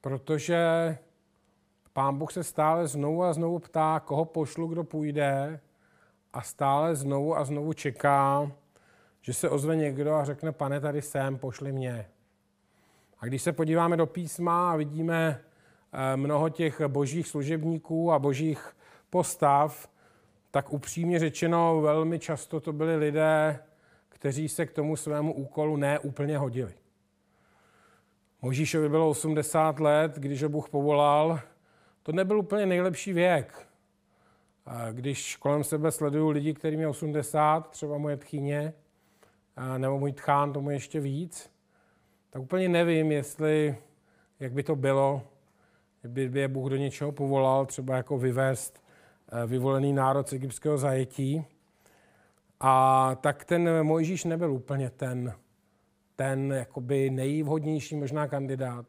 protože 0.00 0.58
pán 1.92 2.18
Bůh 2.18 2.32
se 2.32 2.44
stále 2.44 2.86
znovu 2.86 3.24
a 3.24 3.32
znovu 3.32 3.58
ptá, 3.58 4.00
koho 4.00 4.24
pošlu, 4.24 4.66
kdo 4.66 4.84
půjde 4.84 5.60
a 6.34 6.42
stále 6.42 6.96
znovu 6.96 7.36
a 7.36 7.44
znovu 7.44 7.72
čeká, 7.72 8.52
že 9.22 9.34
se 9.34 9.48
ozve 9.48 9.76
někdo 9.76 10.14
a 10.14 10.24
řekne, 10.24 10.52
pane, 10.52 10.80
tady 10.80 11.02
jsem, 11.02 11.38
pošli 11.38 11.72
mě. 11.72 12.06
A 13.20 13.26
když 13.26 13.42
se 13.42 13.52
podíváme 13.52 13.96
do 13.96 14.06
písma 14.06 14.72
a 14.72 14.76
vidíme 14.76 15.40
eh, 15.92 16.16
mnoho 16.16 16.48
těch 16.48 16.80
božích 16.80 17.28
služebníků 17.28 18.12
a 18.12 18.18
božích 18.18 18.76
postav, 19.10 19.88
tak 20.50 20.72
upřímně 20.72 21.18
řečeno 21.18 21.80
velmi 21.80 22.18
často 22.18 22.60
to 22.60 22.72
byli 22.72 22.96
lidé, 22.96 23.58
kteří 24.08 24.48
se 24.48 24.66
k 24.66 24.72
tomu 24.72 24.96
svému 24.96 25.34
úkolu 25.34 25.76
neúplně 25.76 26.38
hodili. 26.38 26.74
Možíšovi 28.42 28.88
bylo 28.88 29.08
80 29.08 29.80
let, 29.80 30.12
když 30.16 30.42
ho 30.42 30.48
Bůh 30.48 30.68
povolal. 30.68 31.40
To 32.02 32.12
nebyl 32.12 32.38
úplně 32.38 32.66
nejlepší 32.66 33.12
věk. 33.12 33.66
Když 34.92 35.36
kolem 35.36 35.64
sebe 35.64 35.92
sleduju 35.92 36.28
lidi, 36.28 36.54
kterým 36.54 36.80
je 36.80 36.88
80, 36.88 37.70
třeba 37.70 37.98
moje 37.98 38.16
tchyně, 38.16 38.72
nebo 39.78 39.98
můj 39.98 40.12
tchán, 40.12 40.52
tomu 40.52 40.70
ještě 40.70 41.00
víc, 41.00 41.50
tak 42.30 42.42
úplně 42.42 42.68
nevím, 42.68 43.12
jestli, 43.12 43.76
jak 44.40 44.52
by 44.52 44.62
to 44.62 44.76
bylo, 44.76 45.22
kdyby 46.02 46.40
je 46.40 46.48
Bůh 46.48 46.70
do 46.70 46.76
něčeho 46.76 47.12
povolal, 47.12 47.66
třeba 47.66 47.96
jako 47.96 48.18
vyvést 48.18 48.82
eh, 49.32 49.46
vyvolený 49.46 49.92
národ 49.92 50.28
z 50.28 50.32
egyptského 50.32 50.78
zajetí. 50.78 51.44
A 52.60 53.14
tak 53.20 53.44
ten 53.44 53.82
Mojžíš 53.82 54.24
nebyl 54.24 54.52
úplně 54.52 54.90
ten, 54.90 55.34
ten 56.16 56.52
jakoby 56.52 57.10
nejvhodnější 57.10 57.96
možná 57.96 58.28
kandidát. 58.28 58.86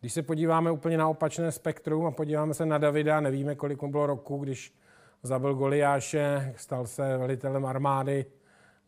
Když 0.00 0.12
se 0.12 0.22
podíváme 0.22 0.70
úplně 0.70 0.98
na 0.98 1.08
opačné 1.08 1.52
spektrum 1.52 2.06
a 2.06 2.10
podíváme 2.10 2.54
se 2.54 2.66
na 2.66 2.78
Davida, 2.78 3.20
nevíme, 3.20 3.54
kolik 3.54 3.82
mu 3.82 3.90
bylo 3.90 4.06
roku, 4.06 4.38
když 4.38 4.74
zabil 5.22 5.54
Goliáše, 5.54 6.54
stal 6.56 6.86
se 6.86 7.16
velitelem 7.16 7.66
armády, 7.66 8.26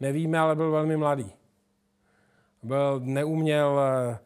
nevíme, 0.00 0.38
ale 0.38 0.56
byl 0.56 0.70
velmi 0.70 0.96
mladý. 0.96 1.32
Byl, 2.62 3.00
neuměl 3.04 3.80
eh, 3.80 4.18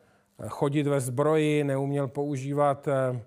chodit 0.49 0.87
ve 0.87 1.00
zbroji, 1.00 1.64
neuměl 1.64 2.09
používat 2.09 2.88
eh, 2.88 3.21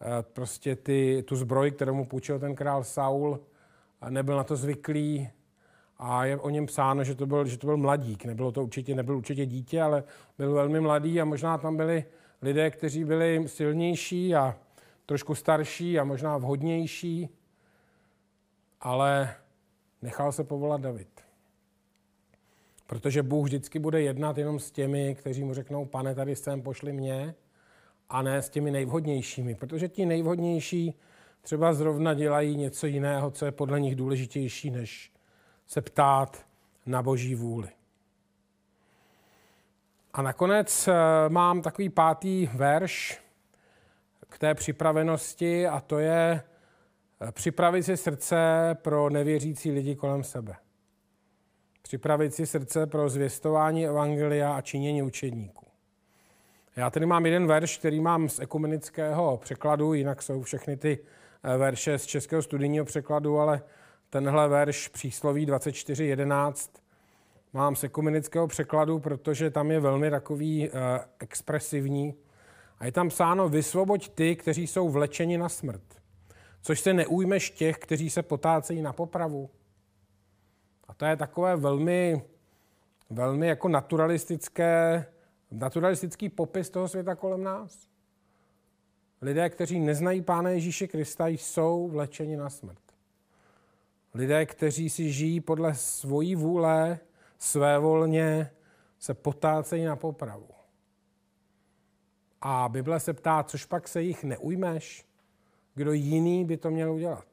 eh, 0.00 0.22
prostě 0.22 0.76
ty, 0.76 1.24
tu 1.26 1.36
zbroj, 1.36 1.70
kterou 1.70 1.94
mu 1.94 2.04
půjčil 2.04 2.38
ten 2.38 2.54
král 2.54 2.84
Saul, 2.84 3.40
a 4.00 4.10
nebyl 4.10 4.36
na 4.36 4.44
to 4.44 4.56
zvyklý, 4.56 5.30
a 5.98 6.24
je 6.24 6.38
o 6.38 6.50
něm 6.50 6.66
psáno, 6.66 7.04
že 7.04 7.14
to 7.14 7.26
byl, 7.26 7.46
že 7.46 7.58
to 7.58 7.66
byl 7.66 7.76
mladík. 7.76 8.24
Nebylo 8.24 8.52
to 8.52 8.62
určitě, 8.62 8.94
nebyl 8.94 9.16
určitě 9.16 9.46
dítě, 9.46 9.82
ale 9.82 10.04
byl 10.38 10.52
velmi 10.52 10.80
mladý 10.80 11.20
a 11.20 11.24
možná 11.24 11.58
tam 11.58 11.76
byli 11.76 12.04
lidé, 12.42 12.70
kteří 12.70 13.04
byli 13.04 13.48
silnější 13.48 14.34
a 14.34 14.56
trošku 15.06 15.34
starší 15.34 15.98
a 15.98 16.04
možná 16.04 16.38
vhodnější, 16.38 17.28
ale 18.80 19.34
nechal 20.02 20.32
se 20.32 20.44
povolat 20.44 20.80
David. 20.80 21.08
Protože 22.86 23.22
Bůh 23.22 23.44
vždycky 23.46 23.78
bude 23.78 24.02
jednat 24.02 24.38
jenom 24.38 24.58
s 24.58 24.70
těmi, 24.70 25.14
kteří 25.14 25.44
mu 25.44 25.54
řeknou, 25.54 25.84
pane, 25.86 26.14
tady 26.14 26.36
jsem, 26.36 26.62
pošli 26.62 26.92
mě, 26.92 27.34
a 28.08 28.22
ne 28.22 28.42
s 28.42 28.48
těmi 28.48 28.70
nejvhodnějšími. 28.70 29.54
Protože 29.54 29.88
ti 29.88 30.06
nejvhodnější 30.06 30.94
třeba 31.42 31.74
zrovna 31.74 32.14
dělají 32.14 32.56
něco 32.56 32.86
jiného, 32.86 33.30
co 33.30 33.44
je 33.44 33.52
podle 33.52 33.80
nich 33.80 33.96
důležitější, 33.96 34.70
než 34.70 35.12
se 35.66 35.80
ptát 35.80 36.46
na 36.86 37.02
boží 37.02 37.34
vůli. 37.34 37.68
A 40.14 40.22
nakonec 40.22 40.88
eh, 40.88 40.94
mám 41.28 41.62
takový 41.62 41.88
pátý 41.88 42.48
verš 42.54 43.22
k 44.28 44.38
té 44.38 44.54
připravenosti 44.54 45.66
a 45.66 45.80
to 45.80 45.98
je 45.98 46.42
eh, 47.20 47.32
připravit 47.32 47.82
si 47.82 47.96
srdce 47.96 48.36
pro 48.82 49.10
nevěřící 49.10 49.70
lidi 49.70 49.96
kolem 49.96 50.24
sebe. 50.24 50.56
Připravit 51.82 52.34
si 52.34 52.46
srdce 52.46 52.86
pro 52.86 53.08
zvěstování 53.08 53.86
evangelia 53.86 54.52
a 54.52 54.60
činění 54.60 55.02
učedníků. 55.02 55.66
Já 56.76 56.90
tady 56.90 57.06
mám 57.06 57.26
jeden 57.26 57.46
verš, 57.46 57.78
který 57.78 58.00
mám 58.00 58.28
z 58.28 58.38
ekumenického 58.38 59.36
překladu, 59.36 59.94
jinak 59.94 60.22
jsou 60.22 60.42
všechny 60.42 60.76
ty 60.76 60.98
eh, 61.44 61.56
verše 61.56 61.98
z 61.98 62.06
českého 62.06 62.42
studijního 62.42 62.84
překladu, 62.84 63.38
ale 63.38 63.62
tenhle 64.10 64.48
verš 64.48 64.88
přísloví 64.88 65.46
24.11 65.46 66.81
mám 67.52 67.76
z 67.76 67.84
ekumenického 67.84 68.46
překladu, 68.46 68.98
protože 68.98 69.50
tam 69.50 69.70
je 69.70 69.80
velmi 69.80 70.10
takový 70.10 70.68
uh, 70.68 70.76
expresivní. 71.18 72.14
A 72.78 72.86
je 72.86 72.92
tam 72.92 73.08
psáno, 73.08 73.48
vysvoboď 73.48 74.08
ty, 74.08 74.36
kteří 74.36 74.66
jsou 74.66 74.88
vlečeni 74.88 75.38
na 75.38 75.48
smrt, 75.48 75.82
což 76.62 76.80
se 76.80 76.92
neujmeš 76.94 77.50
těch, 77.50 77.78
kteří 77.78 78.10
se 78.10 78.22
potácejí 78.22 78.82
na 78.82 78.92
popravu. 78.92 79.50
A 80.88 80.94
to 80.94 81.04
je 81.04 81.16
takové 81.16 81.56
velmi, 81.56 82.22
velmi 83.10 83.46
jako 83.46 83.68
naturalistické, 83.68 85.06
naturalistický 85.50 86.28
popis 86.28 86.70
toho 86.70 86.88
světa 86.88 87.14
kolem 87.14 87.44
nás. 87.44 87.88
Lidé, 89.22 89.50
kteří 89.50 89.80
neznají 89.80 90.22
Pána 90.22 90.50
Ježíše 90.50 90.86
Krista, 90.86 91.28
jsou 91.28 91.88
vlečeni 91.88 92.36
na 92.36 92.50
smrt. 92.50 92.82
Lidé, 94.14 94.46
kteří 94.46 94.90
si 94.90 95.12
žijí 95.12 95.40
podle 95.40 95.74
svojí 95.74 96.34
vůle, 96.34 96.98
své 97.42 97.78
volně, 97.78 98.50
se 98.98 99.14
potácejí 99.14 99.84
na 99.84 99.96
popravu. 99.96 100.48
A 102.40 102.68
Bible 102.68 103.00
se 103.00 103.12
ptá, 103.12 103.42
což 103.42 103.64
pak 103.64 103.88
se 103.88 104.02
jich 104.02 104.24
neujmeš? 104.24 105.06
Kdo 105.74 105.92
jiný 105.92 106.44
by 106.44 106.56
to 106.56 106.70
měl 106.70 106.92
udělat? 106.92 107.26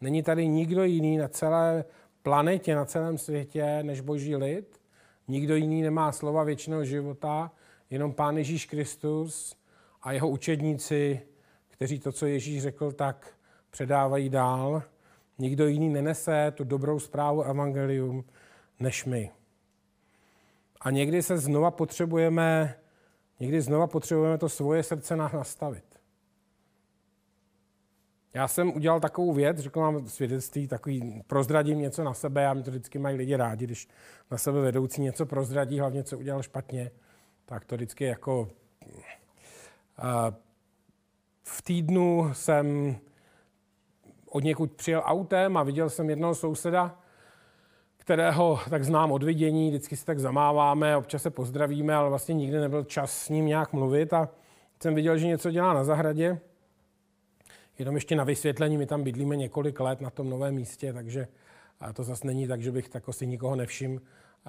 Není 0.00 0.22
tady 0.22 0.48
nikdo 0.48 0.84
jiný 0.84 1.16
na 1.16 1.28
celé 1.28 1.84
planetě, 2.22 2.74
na 2.74 2.84
celém 2.84 3.18
světě, 3.18 3.82
než 3.82 4.00
boží 4.00 4.36
lid. 4.36 4.80
Nikdo 5.28 5.56
jiný 5.56 5.82
nemá 5.82 6.12
slova 6.12 6.44
věčného 6.44 6.84
života, 6.84 7.52
jenom 7.90 8.12
Pán 8.12 8.36
Ježíš 8.36 8.66
Kristus 8.66 9.56
a 10.02 10.12
jeho 10.12 10.28
učedníci, 10.28 11.20
kteří 11.68 11.98
to, 11.98 12.12
co 12.12 12.26
Ježíš 12.26 12.62
řekl, 12.62 12.92
tak 12.92 13.34
předávají 13.70 14.28
dál. 14.28 14.82
Nikdo 15.38 15.66
jiný 15.66 15.88
nenese 15.88 16.52
tu 16.56 16.64
dobrou 16.64 16.98
zprávu 16.98 17.42
evangelium 17.42 18.24
než 18.80 19.04
my. 19.04 19.30
A 20.80 20.90
někdy 20.90 21.22
se 21.22 21.38
znova 21.38 21.70
potřebujeme, 21.70 22.78
někdy 23.40 23.60
znova 23.60 23.86
potřebujeme 23.86 24.38
to 24.38 24.48
svoje 24.48 24.82
srdce 24.82 25.16
nastavit. 25.16 25.84
Já 28.34 28.48
jsem 28.48 28.76
udělal 28.76 29.00
takovou 29.00 29.32
věc, 29.32 29.58
řekl 29.58 29.80
vám 29.80 30.08
svědectví, 30.08 30.68
takový, 30.68 31.22
prozradím 31.26 31.78
něco 31.78 32.04
na 32.04 32.14
sebe, 32.14 32.46
a 32.46 32.54
mi 32.54 32.62
to 32.62 32.70
vždycky 32.70 32.98
mají 32.98 33.16
lidi 33.16 33.36
rádi, 33.36 33.64
když 33.64 33.88
na 34.30 34.38
sebe 34.38 34.60
vedoucí 34.60 35.02
něco 35.02 35.26
prozradí, 35.26 35.80
hlavně 35.80 36.04
co 36.04 36.18
udělal 36.18 36.42
špatně, 36.42 36.90
tak 37.44 37.64
to 37.64 37.74
vždycky 37.74 38.04
jako... 38.04 38.48
V 41.42 41.62
týdnu 41.62 42.30
jsem 42.34 42.96
od 44.30 44.44
někud 44.44 44.72
přijel 44.72 45.02
autem 45.04 45.56
a 45.56 45.62
viděl 45.62 45.90
jsem 45.90 46.10
jednoho 46.10 46.34
souseda, 46.34 46.98
kterého 48.06 48.60
tak 48.70 48.84
znám 48.84 49.12
od 49.12 49.22
vidění, 49.22 49.68
vždycky 49.68 49.96
si 49.96 50.04
tak 50.04 50.18
zamáváme, 50.18 50.96
občas 50.96 51.22
se 51.22 51.30
pozdravíme, 51.30 51.94
ale 51.94 52.08
vlastně 52.08 52.34
nikdy 52.34 52.58
nebyl 52.58 52.84
čas 52.84 53.18
s 53.18 53.28
ním 53.28 53.46
nějak 53.46 53.72
mluvit 53.72 54.12
a 54.12 54.28
jsem 54.82 54.94
viděl, 54.94 55.18
že 55.18 55.26
něco 55.26 55.50
dělá 55.50 55.72
na 55.72 55.84
zahradě. 55.84 56.40
Jenom 57.78 57.94
ještě 57.94 58.16
na 58.16 58.24
vysvětlení, 58.24 58.78
my 58.78 58.86
tam 58.86 59.02
bydlíme 59.02 59.36
několik 59.36 59.80
let 59.80 60.00
na 60.00 60.10
tom 60.10 60.30
novém 60.30 60.54
místě, 60.54 60.92
takže 60.92 61.28
to 61.94 62.04
zase 62.04 62.26
není 62.26 62.46
tak, 62.46 62.62
že 62.62 62.72
bych 62.72 62.88
tako 62.88 63.12
si 63.12 63.26
nikoho 63.26 63.56
nevšiml 63.56 64.00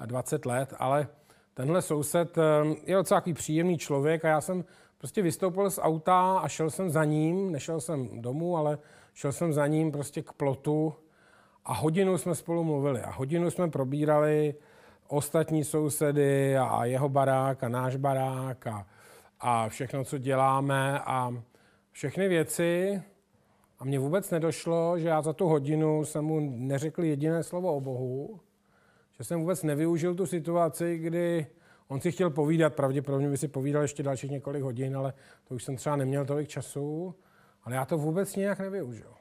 20 0.06 0.46
let, 0.46 0.74
ale 0.78 1.08
tenhle 1.54 1.82
soused 1.82 2.38
eh, 2.38 2.42
je 2.86 2.96
docela 2.96 3.20
takový 3.20 3.34
příjemný 3.34 3.78
člověk 3.78 4.24
a 4.24 4.28
já 4.28 4.40
jsem 4.40 4.64
prostě 4.98 5.22
vystoupil 5.22 5.70
z 5.70 5.78
auta 5.82 6.38
a 6.38 6.48
šel 6.48 6.70
jsem 6.70 6.90
za 6.90 7.04
ním, 7.04 7.52
nešel 7.52 7.80
jsem 7.80 8.22
domů, 8.22 8.56
ale 8.56 8.78
šel 9.14 9.32
jsem 9.32 9.52
za 9.52 9.66
ním 9.66 9.92
prostě 9.92 10.22
k 10.22 10.32
plotu 10.32 10.94
a 11.64 11.74
hodinu 11.74 12.18
jsme 12.18 12.34
spolu 12.34 12.64
mluvili 12.64 13.00
a 13.00 13.10
hodinu 13.10 13.50
jsme 13.50 13.70
probírali 13.70 14.54
ostatní 15.08 15.64
sousedy 15.64 16.56
a 16.56 16.84
jeho 16.84 17.08
barák 17.08 17.64
a 17.64 17.68
náš 17.68 17.96
barák 17.96 18.66
a, 18.66 18.86
a 19.40 19.68
všechno, 19.68 20.04
co 20.04 20.18
děláme 20.18 21.00
a 21.00 21.42
všechny 21.92 22.28
věci. 22.28 23.02
A 23.78 23.84
mně 23.84 23.98
vůbec 23.98 24.30
nedošlo, 24.30 24.98
že 24.98 25.08
já 25.08 25.22
za 25.22 25.32
tu 25.32 25.46
hodinu 25.46 26.04
jsem 26.04 26.24
mu 26.24 26.40
neřekl 26.40 27.04
jediné 27.04 27.42
slovo 27.42 27.76
o 27.76 27.80
Bohu, 27.80 28.40
že 29.18 29.24
jsem 29.24 29.40
vůbec 29.40 29.62
nevyužil 29.62 30.14
tu 30.14 30.26
situaci, 30.26 30.98
kdy 30.98 31.46
on 31.88 32.00
si 32.00 32.12
chtěl 32.12 32.30
povídat, 32.30 32.74
pravděpodobně 32.74 33.28
by 33.28 33.36
si 33.36 33.48
povídal 33.48 33.82
ještě 33.82 34.02
dalších 34.02 34.30
několik 34.30 34.62
hodin, 34.62 34.96
ale 34.96 35.12
to 35.48 35.54
už 35.54 35.64
jsem 35.64 35.76
třeba 35.76 35.96
neměl 35.96 36.24
tolik 36.24 36.48
času, 36.48 37.14
ale 37.64 37.74
já 37.74 37.84
to 37.84 37.98
vůbec 37.98 38.36
nějak 38.36 38.58
nevyužil. 38.58 39.17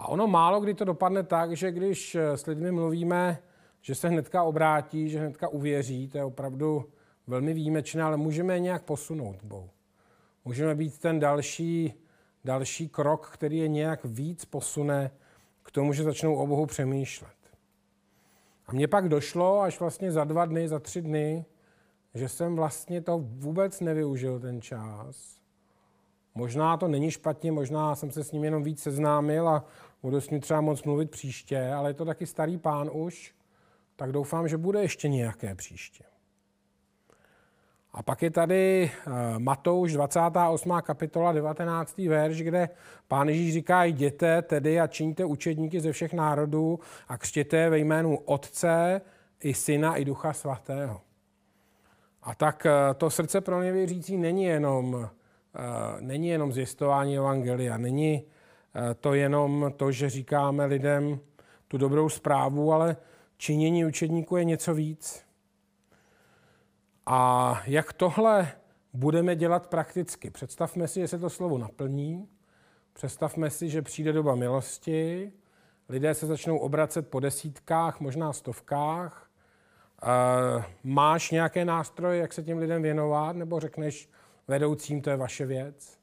A 0.00 0.08
ono 0.08 0.26
málo 0.26 0.60
kdy 0.60 0.74
to 0.74 0.84
dopadne 0.84 1.22
tak, 1.22 1.56
že 1.56 1.72
když 1.72 2.14
s 2.14 2.46
lidmi 2.46 2.72
mluvíme, 2.72 3.38
že 3.80 3.94
se 3.94 4.08
hnedka 4.08 4.42
obrátí, 4.42 5.08
že 5.08 5.20
hnedka 5.20 5.48
uvěří, 5.48 6.08
to 6.08 6.18
je 6.18 6.24
opravdu 6.24 6.84
velmi 7.26 7.54
výjimečné, 7.54 8.02
ale 8.02 8.16
můžeme 8.16 8.54
je 8.54 8.60
nějak 8.60 8.82
posunout 8.82 9.36
Bohu. 9.42 9.70
Můžeme 10.44 10.74
být 10.74 10.98
ten 10.98 11.20
další, 11.20 11.94
další 12.44 12.88
krok, 12.88 13.30
který 13.32 13.58
je 13.58 13.68
nějak 13.68 14.00
víc 14.04 14.44
posune 14.44 15.10
k 15.62 15.70
tomu, 15.70 15.92
že 15.92 16.02
začnou 16.04 16.36
o 16.36 16.46
Bohu 16.46 16.66
přemýšlet. 16.66 17.36
A 18.66 18.72
mně 18.72 18.88
pak 18.88 19.08
došlo 19.08 19.60
až 19.60 19.80
vlastně 19.80 20.12
za 20.12 20.24
dva 20.24 20.44
dny, 20.44 20.68
za 20.68 20.78
tři 20.78 21.02
dny, 21.02 21.44
že 22.14 22.28
jsem 22.28 22.56
vlastně 22.56 23.00
to 23.00 23.18
vůbec 23.18 23.80
nevyužil 23.80 24.40
ten 24.40 24.62
čas. 24.62 25.40
Možná 26.34 26.76
to 26.76 26.88
není 26.88 27.10
špatně, 27.10 27.52
možná 27.52 27.94
jsem 27.94 28.10
se 28.10 28.24
s 28.24 28.32
ním 28.32 28.44
jenom 28.44 28.62
víc 28.62 28.82
seznámil 28.82 29.48
a 29.48 29.64
budu 30.02 30.20
s 30.20 30.30
ním 30.30 30.40
třeba 30.40 30.60
moc 30.60 30.82
mluvit 30.82 31.10
příště, 31.10 31.72
ale 31.72 31.90
je 31.90 31.94
to 31.94 32.04
taky 32.04 32.26
starý 32.26 32.58
pán 32.58 32.90
už, 32.92 33.34
tak 33.96 34.12
doufám, 34.12 34.48
že 34.48 34.56
bude 34.56 34.82
ještě 34.82 35.08
nějaké 35.08 35.54
příště. 35.54 36.04
A 37.92 38.02
pak 38.02 38.22
je 38.22 38.30
tady 38.30 38.90
eh, 38.90 39.10
Matouš 39.38 39.92
28. 39.92 40.72
kapitola 40.82 41.32
19. 41.32 41.98
verš, 41.98 42.42
kde 42.42 42.68
pán 43.08 43.28
Ježíš 43.28 43.52
říká, 43.52 43.84
jděte 43.84 44.42
tedy 44.42 44.80
a 44.80 44.86
čiňte 44.86 45.24
učedníky 45.24 45.80
ze 45.80 45.92
všech 45.92 46.12
národů 46.12 46.80
a 47.08 47.18
křtěte 47.18 47.70
ve 47.70 47.78
jménu 47.78 48.16
Otce 48.16 49.00
i 49.40 49.54
Syna 49.54 49.96
i 49.96 50.04
Ducha 50.04 50.32
Svatého. 50.32 51.00
A 52.22 52.34
tak 52.34 52.66
eh, 52.66 52.94
to 52.94 53.10
srdce 53.10 53.40
pro 53.40 53.60
nevěřící 53.60 54.16
není 54.16 54.44
jenom, 54.44 55.08
eh, 55.54 55.60
není 56.00 56.28
jenom 56.28 56.52
zjistování 56.52 57.16
evangelia, 57.16 57.76
není 57.76 58.24
to 59.00 59.14
jenom 59.14 59.72
to, 59.76 59.92
že 59.92 60.10
říkáme 60.10 60.64
lidem 60.64 61.20
tu 61.68 61.78
dobrou 61.78 62.08
zprávu, 62.08 62.72
ale 62.72 62.96
činění 63.36 63.84
učedníků 63.84 64.36
je 64.36 64.44
něco 64.44 64.74
víc. 64.74 65.24
A 67.06 67.62
jak 67.66 67.92
tohle 67.92 68.52
budeme 68.92 69.36
dělat 69.36 69.66
prakticky? 69.66 70.30
Představme 70.30 70.88
si, 70.88 71.00
že 71.00 71.08
se 71.08 71.18
to 71.18 71.30
slovo 71.30 71.58
naplní. 71.58 72.28
Představme 72.92 73.50
si, 73.50 73.68
že 73.68 73.82
přijde 73.82 74.12
doba 74.12 74.34
milosti, 74.34 75.32
lidé 75.88 76.14
se 76.14 76.26
začnou 76.26 76.58
obracet 76.58 77.08
po 77.08 77.20
desítkách, 77.20 78.00
možná 78.00 78.32
stovkách. 78.32 79.30
E, 80.02 80.64
máš 80.84 81.30
nějaké 81.30 81.64
nástroje, 81.64 82.20
jak 82.20 82.32
se 82.32 82.42
těm 82.42 82.58
lidem 82.58 82.82
věnovat, 82.82 83.36
nebo 83.36 83.60
řekneš 83.60 84.10
vedoucím, 84.48 85.02
to 85.02 85.10
je 85.10 85.16
vaše 85.16 85.46
věc? 85.46 85.99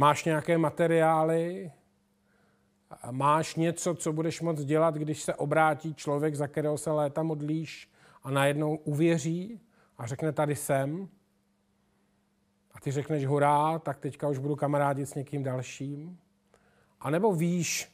Máš 0.00 0.24
nějaké 0.24 0.58
materiály? 0.58 1.72
Máš 3.10 3.54
něco, 3.54 3.94
co 3.94 4.12
budeš 4.12 4.40
moct 4.40 4.64
dělat, 4.64 4.94
když 4.94 5.22
se 5.22 5.34
obrátí 5.34 5.94
člověk, 5.94 6.34
za 6.34 6.46
kterého 6.46 6.78
se 6.78 6.90
léta 6.90 7.22
modlíš 7.22 7.90
a 8.22 8.30
najednou 8.30 8.76
uvěří 8.76 9.60
a 9.98 10.06
řekne, 10.06 10.32
tady 10.32 10.56
jsem, 10.56 11.08
a 12.72 12.80
ty 12.80 12.90
řekneš 12.90 13.26
hurá, 13.26 13.78
tak 13.78 13.98
teďka 13.98 14.28
už 14.28 14.38
budu 14.38 14.56
kamarádit 14.56 15.08
s 15.08 15.14
někým 15.14 15.42
dalším. 15.42 16.18
A 17.00 17.10
nebo 17.10 17.32
víš, 17.32 17.92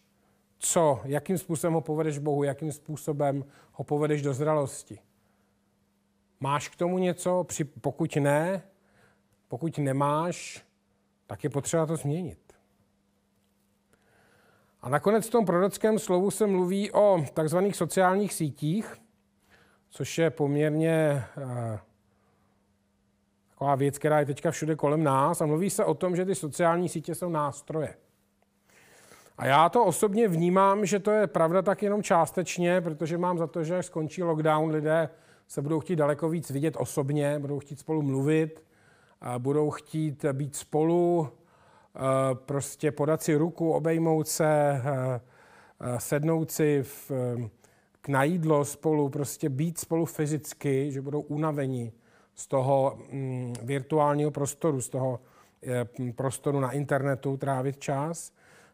co, 0.59 1.01
jakým 1.05 1.39
způsobem 1.39 1.75
ho 1.75 1.81
povedeš 1.81 2.19
Bohu, 2.19 2.43
jakým 2.43 2.73
způsobem 2.73 3.45
ho 3.73 3.85
povedeš 3.85 4.23
do 4.23 4.35
zralosti. 4.35 4.99
Máš 6.41 6.69
k 6.69 6.77
tomu 6.77 6.99
něco? 6.99 7.47
Pokud 7.81 8.17
ne, 8.17 8.63
pokud 9.49 9.79
nemáš, 9.79 10.65
tak 11.27 11.45
je 11.45 11.51
potřeba 11.51 11.87
to 11.87 11.97
změnit. 11.97 12.39
A 14.81 14.89
nakonec 14.89 15.27
v 15.27 15.31
tom 15.31 15.47
prorockém 15.47 15.99
slovu 15.99 16.31
se 16.31 16.47
mluví 16.47 16.93
o 16.93 17.25
takzvaných 17.35 17.77
sociálních 17.77 18.35
sítích, 18.35 18.95
což 19.91 20.19
je 20.19 20.31
poměrně 20.31 21.25
uh, 21.37 21.79
taková 23.51 23.75
věc, 23.75 23.99
která 23.99 24.21
je 24.21 24.27
teďka 24.27 24.51
všude 24.51 24.77
kolem 24.77 25.05
nás 25.05 25.41
a 25.41 25.47
mluví 25.47 25.71
se 25.71 25.85
o 25.85 25.95
tom, 25.95 26.17
že 26.17 26.25
ty 26.25 26.35
sociální 26.35 26.89
sítě 26.89 27.15
jsou 27.15 27.29
nástroje. 27.29 27.95
A 29.39 29.47
já 29.47 29.69
to 29.69 29.85
osobně 29.85 30.29
vnímám, 30.29 30.87
že 30.87 30.99
to 30.99 31.11
je 31.11 31.27
pravda 31.27 31.63
tak 31.63 31.83
jenom 31.83 32.03
částečně, 32.03 32.81
protože 32.81 33.19
mám 33.19 33.39
za 33.39 33.47
to, 33.47 33.65
že 33.65 33.79
až 33.79 33.87
skončí 33.87 34.23
lockdown, 34.23 34.71
lidé 34.71 35.09
se 35.49 35.63
budou 35.63 35.81
chtít 35.81 35.97
daleko 35.97 36.29
víc 36.29 36.51
vidět 36.51 36.77
osobně, 36.79 37.39
budou 37.39 37.59
chtít 37.59 37.79
spolu 37.79 38.03
mluvit, 38.03 38.65
budou 39.39 39.71
chtít 39.71 40.25
být 40.33 40.57
spolu, 40.57 41.29
eh, 41.97 42.01
prostě 42.35 42.93
podat 42.93 43.23
si 43.23 43.35
ruku, 43.35 43.73
obejmout 43.73 44.29
se, 44.29 44.83
eh, 44.85 45.21
eh, 45.81 46.01
sednout 46.01 46.51
si 46.51 46.83
v, 46.83 47.11
k 48.01 48.09
najídlo 48.09 48.65
spolu, 48.65 49.09
prostě 49.09 49.49
být 49.49 49.79
spolu 49.79 50.07
fyzicky, 50.07 50.93
že 50.93 51.01
budou 51.01 51.21
unaveni 51.21 51.93
z 52.35 52.47
toho 52.47 52.99
mm, 53.13 53.55
virtuálního 53.63 54.31
prostoru, 54.31 54.81
z 54.81 54.89
toho 54.89 55.21
prostoru 56.17 56.61
na 56.61 56.71
internetu 56.71 57.37
trávit 57.37 57.79
čas. 57.79 58.33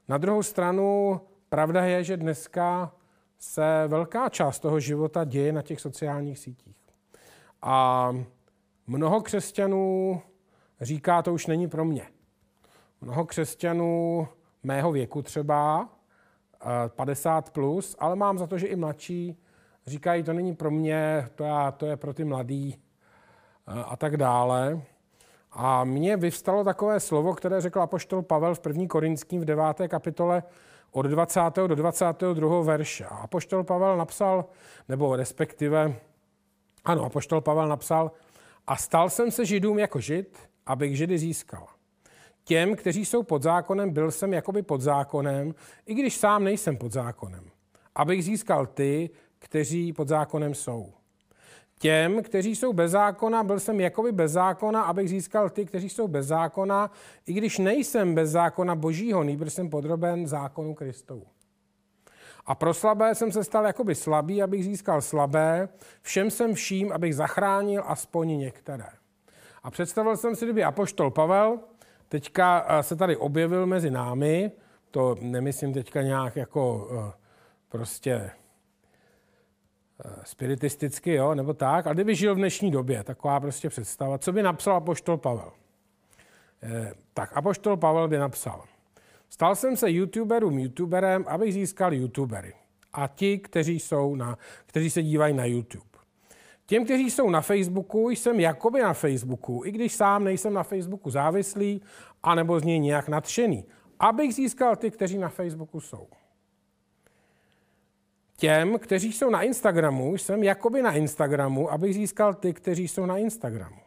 Na 0.08 0.18
druhou 0.18 0.42
stranu, 0.42 1.20
pravda 1.48 1.84
je, 1.84 2.04
že 2.04 2.16
dneska 2.16 2.92
se 3.38 3.84
velká 3.86 4.28
část 4.28 4.58
toho 4.58 4.80
života 4.80 5.24
děje 5.24 5.52
na 5.52 5.62
těch 5.62 5.80
sociálních 5.80 6.38
sítích. 6.38 6.76
A 7.62 8.12
mnoho 8.86 9.20
křesťanů 9.20 10.22
říká, 10.80 11.22
to 11.22 11.34
už 11.34 11.46
není 11.46 11.68
pro 11.68 11.84
mě. 11.84 12.06
Mnoho 13.00 13.24
křesťanů 13.24 14.28
mého 14.62 14.92
věku 14.92 15.22
třeba, 15.22 15.88
50 16.88 17.48
eh, 17.48 17.50
plus, 17.50 17.96
ale 17.98 18.16
mám 18.16 18.38
za 18.38 18.46
to, 18.46 18.58
že 18.58 18.66
i 18.66 18.76
mladší 18.76 19.38
říkají, 19.86 20.22
to 20.22 20.32
není 20.32 20.54
pro 20.56 20.70
mě, 20.70 21.28
to, 21.34 21.44
já, 21.44 21.70
to 21.70 21.86
je 21.86 21.96
pro 21.96 22.14
ty 22.14 22.24
mladý 22.24 22.76
eh, 23.68 23.84
a 23.84 23.96
tak 23.96 24.16
dále. 24.16 24.82
A 25.52 25.84
mně 25.84 26.16
vyvstalo 26.16 26.64
takové 26.64 27.00
slovo, 27.00 27.34
které 27.34 27.60
řekl 27.60 27.80
apoštol 27.80 28.22
Pavel 28.22 28.54
v 28.54 28.60
1. 28.66 28.86
Korinským 28.88 29.40
v 29.40 29.44
9. 29.44 29.64
kapitole 29.88 30.42
od 30.90 31.06
20. 31.06 31.40
do 31.66 31.74
22. 31.74 32.62
verše. 32.62 33.04
A 33.04 33.16
apoštol 33.16 33.64
Pavel 33.64 33.96
napsal, 33.96 34.44
nebo 34.88 35.16
respektive, 35.16 35.96
ano, 36.84 37.04
apoštol 37.04 37.40
Pavel 37.40 37.68
napsal, 37.68 38.10
a 38.66 38.76
stal 38.76 39.10
jsem 39.10 39.30
se 39.30 39.44
židům 39.44 39.78
jako 39.78 40.00
žid, 40.00 40.49
abych 40.70 40.96
židy 40.96 41.18
získal. 41.18 41.66
Těm, 42.44 42.76
kteří 42.76 43.04
jsou 43.04 43.22
pod 43.22 43.42
zákonem, 43.42 43.90
byl 43.90 44.10
jsem 44.10 44.32
jakoby 44.32 44.62
pod 44.62 44.80
zákonem, 44.80 45.54
i 45.86 45.94
když 45.94 46.16
sám 46.16 46.44
nejsem 46.44 46.76
pod 46.76 46.92
zákonem. 46.92 47.44
Abych 47.94 48.24
získal 48.24 48.66
ty, 48.66 49.10
kteří 49.38 49.92
pod 49.92 50.08
zákonem 50.08 50.54
jsou. 50.54 50.92
Těm, 51.78 52.22
kteří 52.22 52.56
jsou 52.56 52.72
bez 52.72 52.90
zákona, 52.90 53.42
byl 53.42 53.60
jsem 53.60 53.80
jakoby 53.80 54.12
bez 54.12 54.32
zákona, 54.32 54.82
abych 54.82 55.08
získal 55.08 55.50
ty, 55.50 55.64
kteří 55.64 55.88
jsou 55.88 56.08
bez 56.08 56.26
zákona, 56.26 56.90
i 57.26 57.32
když 57.32 57.58
nejsem 57.58 58.14
bez 58.14 58.30
zákona 58.30 58.74
božího, 58.74 59.24
nýbrž 59.24 59.52
jsem 59.52 59.70
podroben 59.70 60.26
zákonu 60.26 60.74
Kristovu. 60.74 61.26
A 62.46 62.54
pro 62.54 62.74
slabé 62.74 63.14
jsem 63.14 63.32
se 63.32 63.44
stal 63.44 63.66
jakoby 63.66 63.94
slabý, 63.94 64.42
abych 64.42 64.64
získal 64.64 65.02
slabé, 65.02 65.68
všem 66.02 66.30
jsem 66.30 66.54
vším, 66.54 66.92
abych 66.92 67.14
zachránil 67.14 67.82
aspoň 67.86 68.38
některé. 68.38 68.99
A 69.62 69.70
představil 69.70 70.16
jsem 70.16 70.36
si, 70.36 70.44
kdyby 70.44 70.64
apoštol 70.64 71.10
Pavel 71.10 71.58
teďka 72.10 72.66
eh, 72.68 72.82
se 72.82 72.96
tady 72.96 73.16
objevil 73.16 73.66
mezi 73.66 73.90
námi, 73.90 74.52
to 74.90 75.16
nemyslím 75.20 75.72
teďka 75.72 76.02
nějak 76.02 76.36
jako 76.36 76.88
eh, 76.92 77.12
prostě 77.68 78.12
eh, 78.12 78.30
spiritisticky, 80.24 81.14
jo, 81.14 81.34
nebo 81.34 81.54
tak, 81.54 81.86
ale 81.86 81.94
kdyby 81.94 82.14
žil 82.14 82.34
v 82.34 82.38
dnešní 82.38 82.70
době, 82.70 83.04
taková 83.04 83.40
prostě 83.40 83.68
představa, 83.68 84.18
co 84.18 84.32
by 84.32 84.42
napsal 84.42 84.76
apoštol 84.76 85.16
Pavel? 85.16 85.52
Tak 87.14 87.36
apoštol 87.36 87.76
Pavel 87.76 88.08
by 88.08 88.18
napsal, 88.18 88.64
stal 89.28 89.54
jsem 89.54 89.76
se 89.76 89.90
youtuberům 89.90 90.58
youtuberem, 90.58 91.24
abych 91.28 91.54
získal 91.54 91.94
youtubery. 91.94 92.54
A 92.92 93.06
ti, 93.06 93.38
kteří, 93.38 93.80
jsou 93.80 94.14
na, 94.14 94.38
kteří 94.66 94.90
se 94.90 95.02
dívají 95.02 95.34
na 95.34 95.44
YouTube. 95.44 95.89
Těm, 96.70 96.84
kteří 96.84 97.10
jsou 97.10 97.30
na 97.30 97.40
Facebooku, 97.40 98.10
jsem 98.10 98.40
jakoby 98.40 98.80
na 98.80 98.92
Facebooku, 98.94 99.62
i 99.64 99.72
když 99.72 99.94
sám 99.94 100.24
nejsem 100.24 100.54
na 100.54 100.62
Facebooku 100.62 101.10
závislý, 101.10 101.82
anebo 102.22 102.60
z 102.60 102.64
něj 102.64 102.78
nějak 102.78 103.08
nadšený, 103.08 103.64
abych 104.00 104.34
získal 104.34 104.76
ty, 104.76 104.90
kteří 104.90 105.18
na 105.18 105.28
Facebooku 105.28 105.80
jsou. 105.80 106.08
Těm, 108.36 108.78
kteří 108.78 109.12
jsou 109.12 109.30
na 109.30 109.42
Instagramu, 109.42 110.14
jsem 110.14 110.42
jakoby 110.42 110.82
na 110.82 110.92
Instagramu, 110.92 111.72
abych 111.72 111.94
získal 111.94 112.34
ty, 112.34 112.52
kteří 112.52 112.88
jsou 112.88 113.06
na 113.06 113.18
Instagramu. 113.18 113.80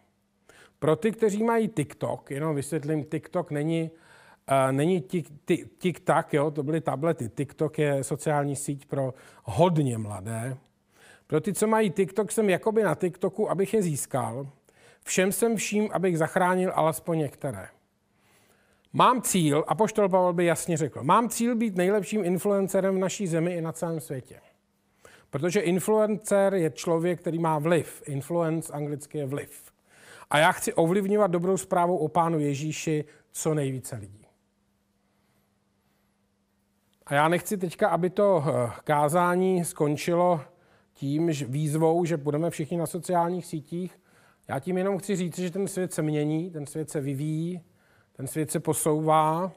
Pro 0.80 0.96
ty, 0.96 1.12
kteří 1.12 1.44
mají 1.44 1.68
TikTok, 1.68 2.32
jenom 2.32 2.56
vysvětlím, 2.56 3.04
TikTok 3.04 3.52
není, 3.52 3.92
uh, 4.52 4.72
není 4.72 5.02
tik, 5.02 5.28
tik, 5.46 5.78
TikTok, 5.78 6.34
jo, 6.34 6.52
to 6.52 6.64
byly 6.64 6.82
tablety. 6.82 7.30
TikTok 7.30 7.80
je 7.80 8.04
sociální 8.04 8.56
síť 8.56 8.86
pro 8.86 9.14
hodně 9.44 9.98
mladé, 9.98 10.58
pro 11.28 11.42
ty, 11.42 11.54
co 11.54 11.68
mají 11.68 11.90
TikTok, 11.90 12.32
jsem 12.32 12.50
jakoby 12.50 12.84
na 12.84 12.96
TikToku, 12.96 13.52
abych 13.52 13.74
je 13.74 13.82
získal. 13.82 14.48
Všem 15.06 15.32
jsem 15.32 15.56
vším, 15.56 15.90
abych 15.92 16.18
zachránil 16.18 16.72
alespoň 16.76 17.18
některé. 17.18 17.68
Mám 18.94 19.22
cíl, 19.22 19.64
a 19.68 19.76
poštol 19.76 20.10
Pavel 20.10 20.34
by 20.34 20.46
jasně 20.46 20.78
řekl, 20.78 21.04
mám 21.04 21.30
cíl 21.30 21.56
být 21.56 21.76
nejlepším 21.76 22.26
influencerem 22.26 22.96
v 22.96 23.00
naší 23.00 23.28
zemi 23.28 23.56
i 23.56 23.62
na 23.62 23.72
celém 23.72 24.00
světě. 24.00 24.40
Protože 25.30 25.60
influencer 25.60 26.54
je 26.54 26.70
člověk, 26.70 27.20
který 27.20 27.40
má 27.40 27.60
vliv. 27.60 28.04
Influence 28.06 28.74
anglicky 28.74 29.18
je 29.18 29.26
vliv. 29.26 29.72
A 30.30 30.38
já 30.38 30.52
chci 30.52 30.74
ovlivňovat 30.74 31.32
dobrou 31.32 31.58
zprávu 31.58 31.98
o 31.98 32.08
Pánu 32.08 32.40
Ježíši 32.40 33.06
co 33.32 33.54
nejvíce 33.54 33.96
lidí. 33.96 34.26
A 37.06 37.14
já 37.14 37.28
nechci 37.28 37.58
teďka, 37.58 37.90
aby 37.90 38.10
to 38.10 38.44
eh, 38.46 38.72
kázání 38.84 39.66
skončilo 39.66 40.42
tím 40.94 41.28
výzvou, 41.28 42.06
že 42.06 42.18
budeme 42.18 42.50
všichni 42.50 42.78
na 42.78 42.86
sociálních 42.86 43.46
sítích. 43.46 44.00
Já 44.48 44.60
tím 44.60 44.78
jenom 44.78 44.98
chci 44.98 45.16
říct, 45.16 45.40
že 45.40 45.52
ten 45.52 45.68
svět 45.68 45.94
se 45.94 46.02
mění, 46.02 46.52
ten 46.52 46.66
svět 46.66 46.90
se 46.90 47.02
vyvíjí, 47.02 47.62
ten 48.14 48.28
svět 48.28 48.52
se 48.52 48.60
posouvá 48.60 49.52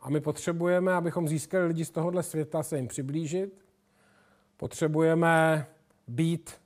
a 0.00 0.10
my 0.10 0.20
potřebujeme, 0.20 0.92
abychom 0.92 1.28
získali 1.28 1.66
lidi 1.66 1.84
z 1.84 1.90
tohohle 1.90 2.22
světa, 2.22 2.62
se 2.62 2.76
jim 2.76 2.88
přiblížit. 2.88 3.64
Potřebujeme 4.56 5.66
být, 6.08 6.60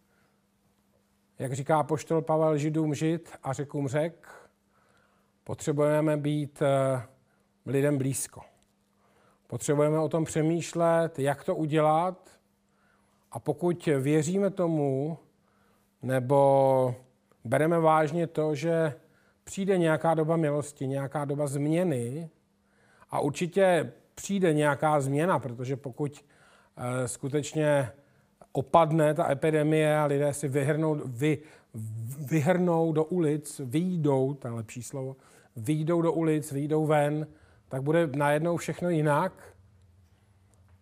jak 1.38 1.52
říká 1.52 1.82
poštol 1.82 2.22
Pavel, 2.22 2.58
židům 2.58 2.94
žid 2.94 3.30
a 3.42 3.52
řekům 3.52 3.88
řek. 3.88 4.28
Potřebujeme 5.44 6.16
být 6.16 6.62
eh, 6.62 7.02
lidem 7.66 7.98
blízko. 7.98 8.40
Potřebujeme 9.46 9.98
o 9.98 10.08
tom 10.08 10.24
přemýšlet, 10.24 11.18
jak 11.18 11.44
to 11.44 11.56
udělat. 11.56 12.37
A 13.32 13.38
pokud 13.38 13.86
věříme 13.86 14.50
tomu, 14.50 15.18
nebo 16.02 16.94
bereme 17.44 17.78
vážně 17.78 18.26
to, 18.26 18.54
že 18.54 18.94
přijde 19.44 19.78
nějaká 19.78 20.14
doba 20.14 20.36
milosti, 20.36 20.86
nějaká 20.86 21.24
doba 21.24 21.46
změny, 21.46 22.30
a 23.10 23.20
určitě 23.20 23.92
přijde 24.14 24.54
nějaká 24.54 25.00
změna, 25.00 25.38
protože 25.38 25.76
pokud 25.76 26.24
eh, 26.76 27.08
skutečně 27.08 27.90
opadne 28.52 29.14
ta 29.14 29.30
epidemie 29.30 29.98
a 29.98 30.04
lidé 30.04 30.34
si 30.34 30.48
vyhrnou, 30.48 31.00
vy, 31.04 31.38
vyhrnou 32.18 32.92
do 32.92 33.04
ulic, 33.04 33.60
výjdou, 33.64 34.34
to 34.34 34.48
je 34.48 34.54
lepší 34.54 34.82
slovo, 34.82 35.16
výjdou 35.56 36.02
do 36.02 36.12
ulic, 36.12 36.52
výjdou 36.52 36.86
ven, 36.86 37.26
tak 37.68 37.82
bude 37.82 38.06
najednou 38.06 38.56
všechno 38.56 38.90
jinak. 38.90 39.32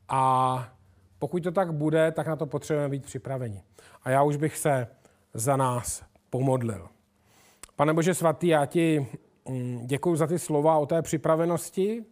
A 0.09 0.76
pokud 1.19 1.43
to 1.43 1.53
tak 1.53 1.73
bude, 1.73 2.13
tak 2.13 2.27
na 2.27 2.37
to 2.37 2.47
potřebujeme 2.47 2.91
být 2.91 3.05
připraveni. 3.05 3.63
A 4.03 4.11
já 4.11 4.23
už 4.23 4.37
bych 4.37 4.57
se 4.57 4.89
za 5.35 5.57
nás 5.57 6.05
pomodlil. 6.31 6.89
Pane 7.77 7.95
Bože 7.95 8.15
svatý, 8.15 8.49
já 8.49 8.67
ti 8.67 9.07
mm, 9.49 9.87
děkuji 9.87 10.17
za 10.17 10.27
ty 10.27 10.39
slova 10.39 10.79
o 10.79 10.87
té 10.87 11.03
připravenosti. 11.03 12.05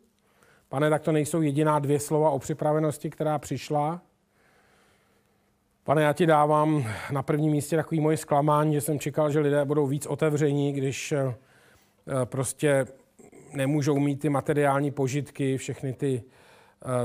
Pane, 0.68 0.90
tak 0.90 1.02
to 1.02 1.12
nejsou 1.12 1.42
jediná 1.42 1.78
dvě 1.78 2.00
slova 2.00 2.30
o 2.30 2.38
připravenosti, 2.38 3.10
která 3.10 3.38
přišla. 3.38 4.02
Pane, 5.84 6.02
já 6.02 6.12
ti 6.12 6.26
dávám 6.26 6.84
na 7.10 7.22
prvním 7.22 7.52
místě 7.52 7.76
takový 7.76 8.00
moje 8.00 8.16
zklamání, 8.16 8.74
že 8.74 8.80
jsem 8.80 8.98
čekal, 8.98 9.30
že 9.30 9.40
lidé 9.40 9.64
budou 9.64 9.86
víc 9.86 10.06
otevření, 10.06 10.72
když 10.72 11.12
eh, 11.12 11.34
prostě 12.24 12.86
nemůžou 13.52 13.98
mít 13.98 14.16
ty 14.20 14.28
materiální 14.28 14.90
požitky, 14.90 15.56
všechny 15.56 15.92
ty, 15.92 16.22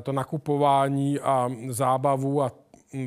to 0.04 0.12
nakupování 0.12 1.20
a 1.20 1.50
zábavu 1.70 2.44
a 2.44 2.52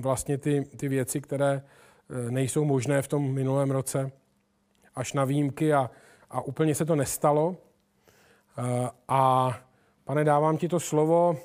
vlastně 0.00 0.38
ty, 0.38 0.64
ty 0.76 0.88
věci, 0.88 1.20
které 1.20 1.62
eh, 1.62 2.30
nejsou 2.30 2.64
možné 2.64 3.02
v 3.02 3.08
tom 3.08 3.32
minulém 3.32 3.70
roce, 3.70 4.12
až 4.94 5.12
na 5.12 5.24
výjimky 5.24 5.74
a, 5.74 5.90
a 6.30 6.40
úplně 6.40 6.74
se 6.74 6.84
to 6.84 6.96
nestalo. 6.96 7.56
A 9.08 9.52
pane, 10.04 10.24
dávám 10.24 10.56
ti 10.56 10.68
to 10.68 10.80
slovo, 10.80 11.36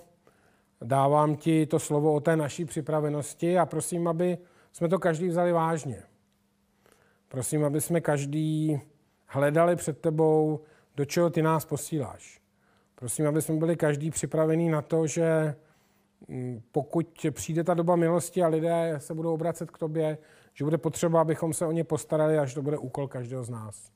dávám 0.82 1.36
ti 1.36 1.66
to 1.66 1.80
slovo 1.80 2.13
o 2.13 2.20
té 2.20 2.36
naší 2.36 2.66
připravenosti 2.66 3.60
a 3.60 3.66
prosím, 3.66 4.08
aby 4.08 4.38
jsme 4.72 4.90
to 4.90 5.00
každý 5.00 5.28
vzali 5.28 5.52
vážně. 5.52 6.04
Prosím, 7.28 7.66
aby 7.66 7.82
jsme 7.82 8.02
každý 8.02 8.82
hledali 9.26 9.76
před 9.76 10.02
tebou, 10.02 10.60
do 10.96 11.06
čeho 11.06 11.30
ty 11.30 11.42
nás 11.42 11.66
posíláš. 11.66 12.42
Prosím, 13.00 13.28
aby 13.28 13.42
jsme 13.42 13.56
byli 13.56 13.76
každý 13.76 14.12
připravený 14.12 14.70
na 14.70 14.82
to, 14.82 15.08
že 15.08 15.56
mm, 16.28 16.62
pokud 16.72 17.28
přijde 17.32 17.64
ta 17.64 17.74
doba 17.74 17.96
milosti 17.96 18.44
a 18.44 18.48
lidé 18.48 18.94
se 18.98 19.14
budou 19.14 19.34
obracet 19.34 19.72
k 19.72 19.78
tobě, 19.78 20.18
že 20.54 20.64
bude 20.64 20.78
potřeba, 20.78 21.22
abychom 21.22 21.54
se 21.54 21.66
o 21.66 21.72
ně 21.72 21.84
postarali, 21.84 22.38
až 22.38 22.54
to 22.54 22.62
bude 22.62 22.78
úkol 22.78 23.08
každého 23.08 23.44
z 23.44 23.50
nás. 23.50 23.92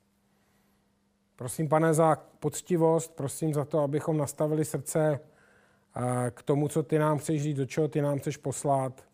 Prosím, 1.36 1.70
pane, 1.70 1.94
za 1.94 2.16
poctivost, 2.40 3.16
prosím 3.16 3.54
za 3.54 3.66
to, 3.66 3.80
abychom 3.80 4.18
nastavili 4.18 4.66
srdce 4.66 5.20
eh, 5.20 6.32
k 6.32 6.44
tomu, 6.44 6.68
co 6.68 6.84
ty 6.84 7.00
nám 7.00 7.18
chceš 7.18 7.44
říct, 7.44 7.58
do 7.58 7.66
čeho 7.66 7.88
ty 7.88 8.02
nám 8.02 8.20
chceš 8.20 8.38
poslat 8.38 9.06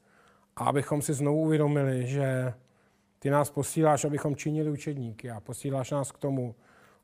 a 0.55 0.65
abychom 0.65 1.01
si 1.01 1.13
znovu 1.13 1.41
uvědomili, 1.41 2.07
že 2.07 2.53
ty 3.19 3.29
nás 3.29 3.51
posíláš, 3.51 4.05
abychom 4.05 4.35
činili 4.35 4.71
učedníky 4.71 5.31
a 5.31 5.39
posíláš 5.39 5.91
nás 5.91 6.11
k 6.11 6.17
tomu, 6.17 6.55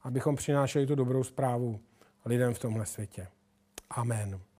abychom 0.01 0.35
přinášeli 0.35 0.87
tu 0.87 0.95
dobrou 0.95 1.23
zprávu 1.23 1.79
lidem 2.25 2.53
v 2.53 2.59
tomhle 2.59 2.85
světě. 2.85 3.27
Amen. 3.89 4.43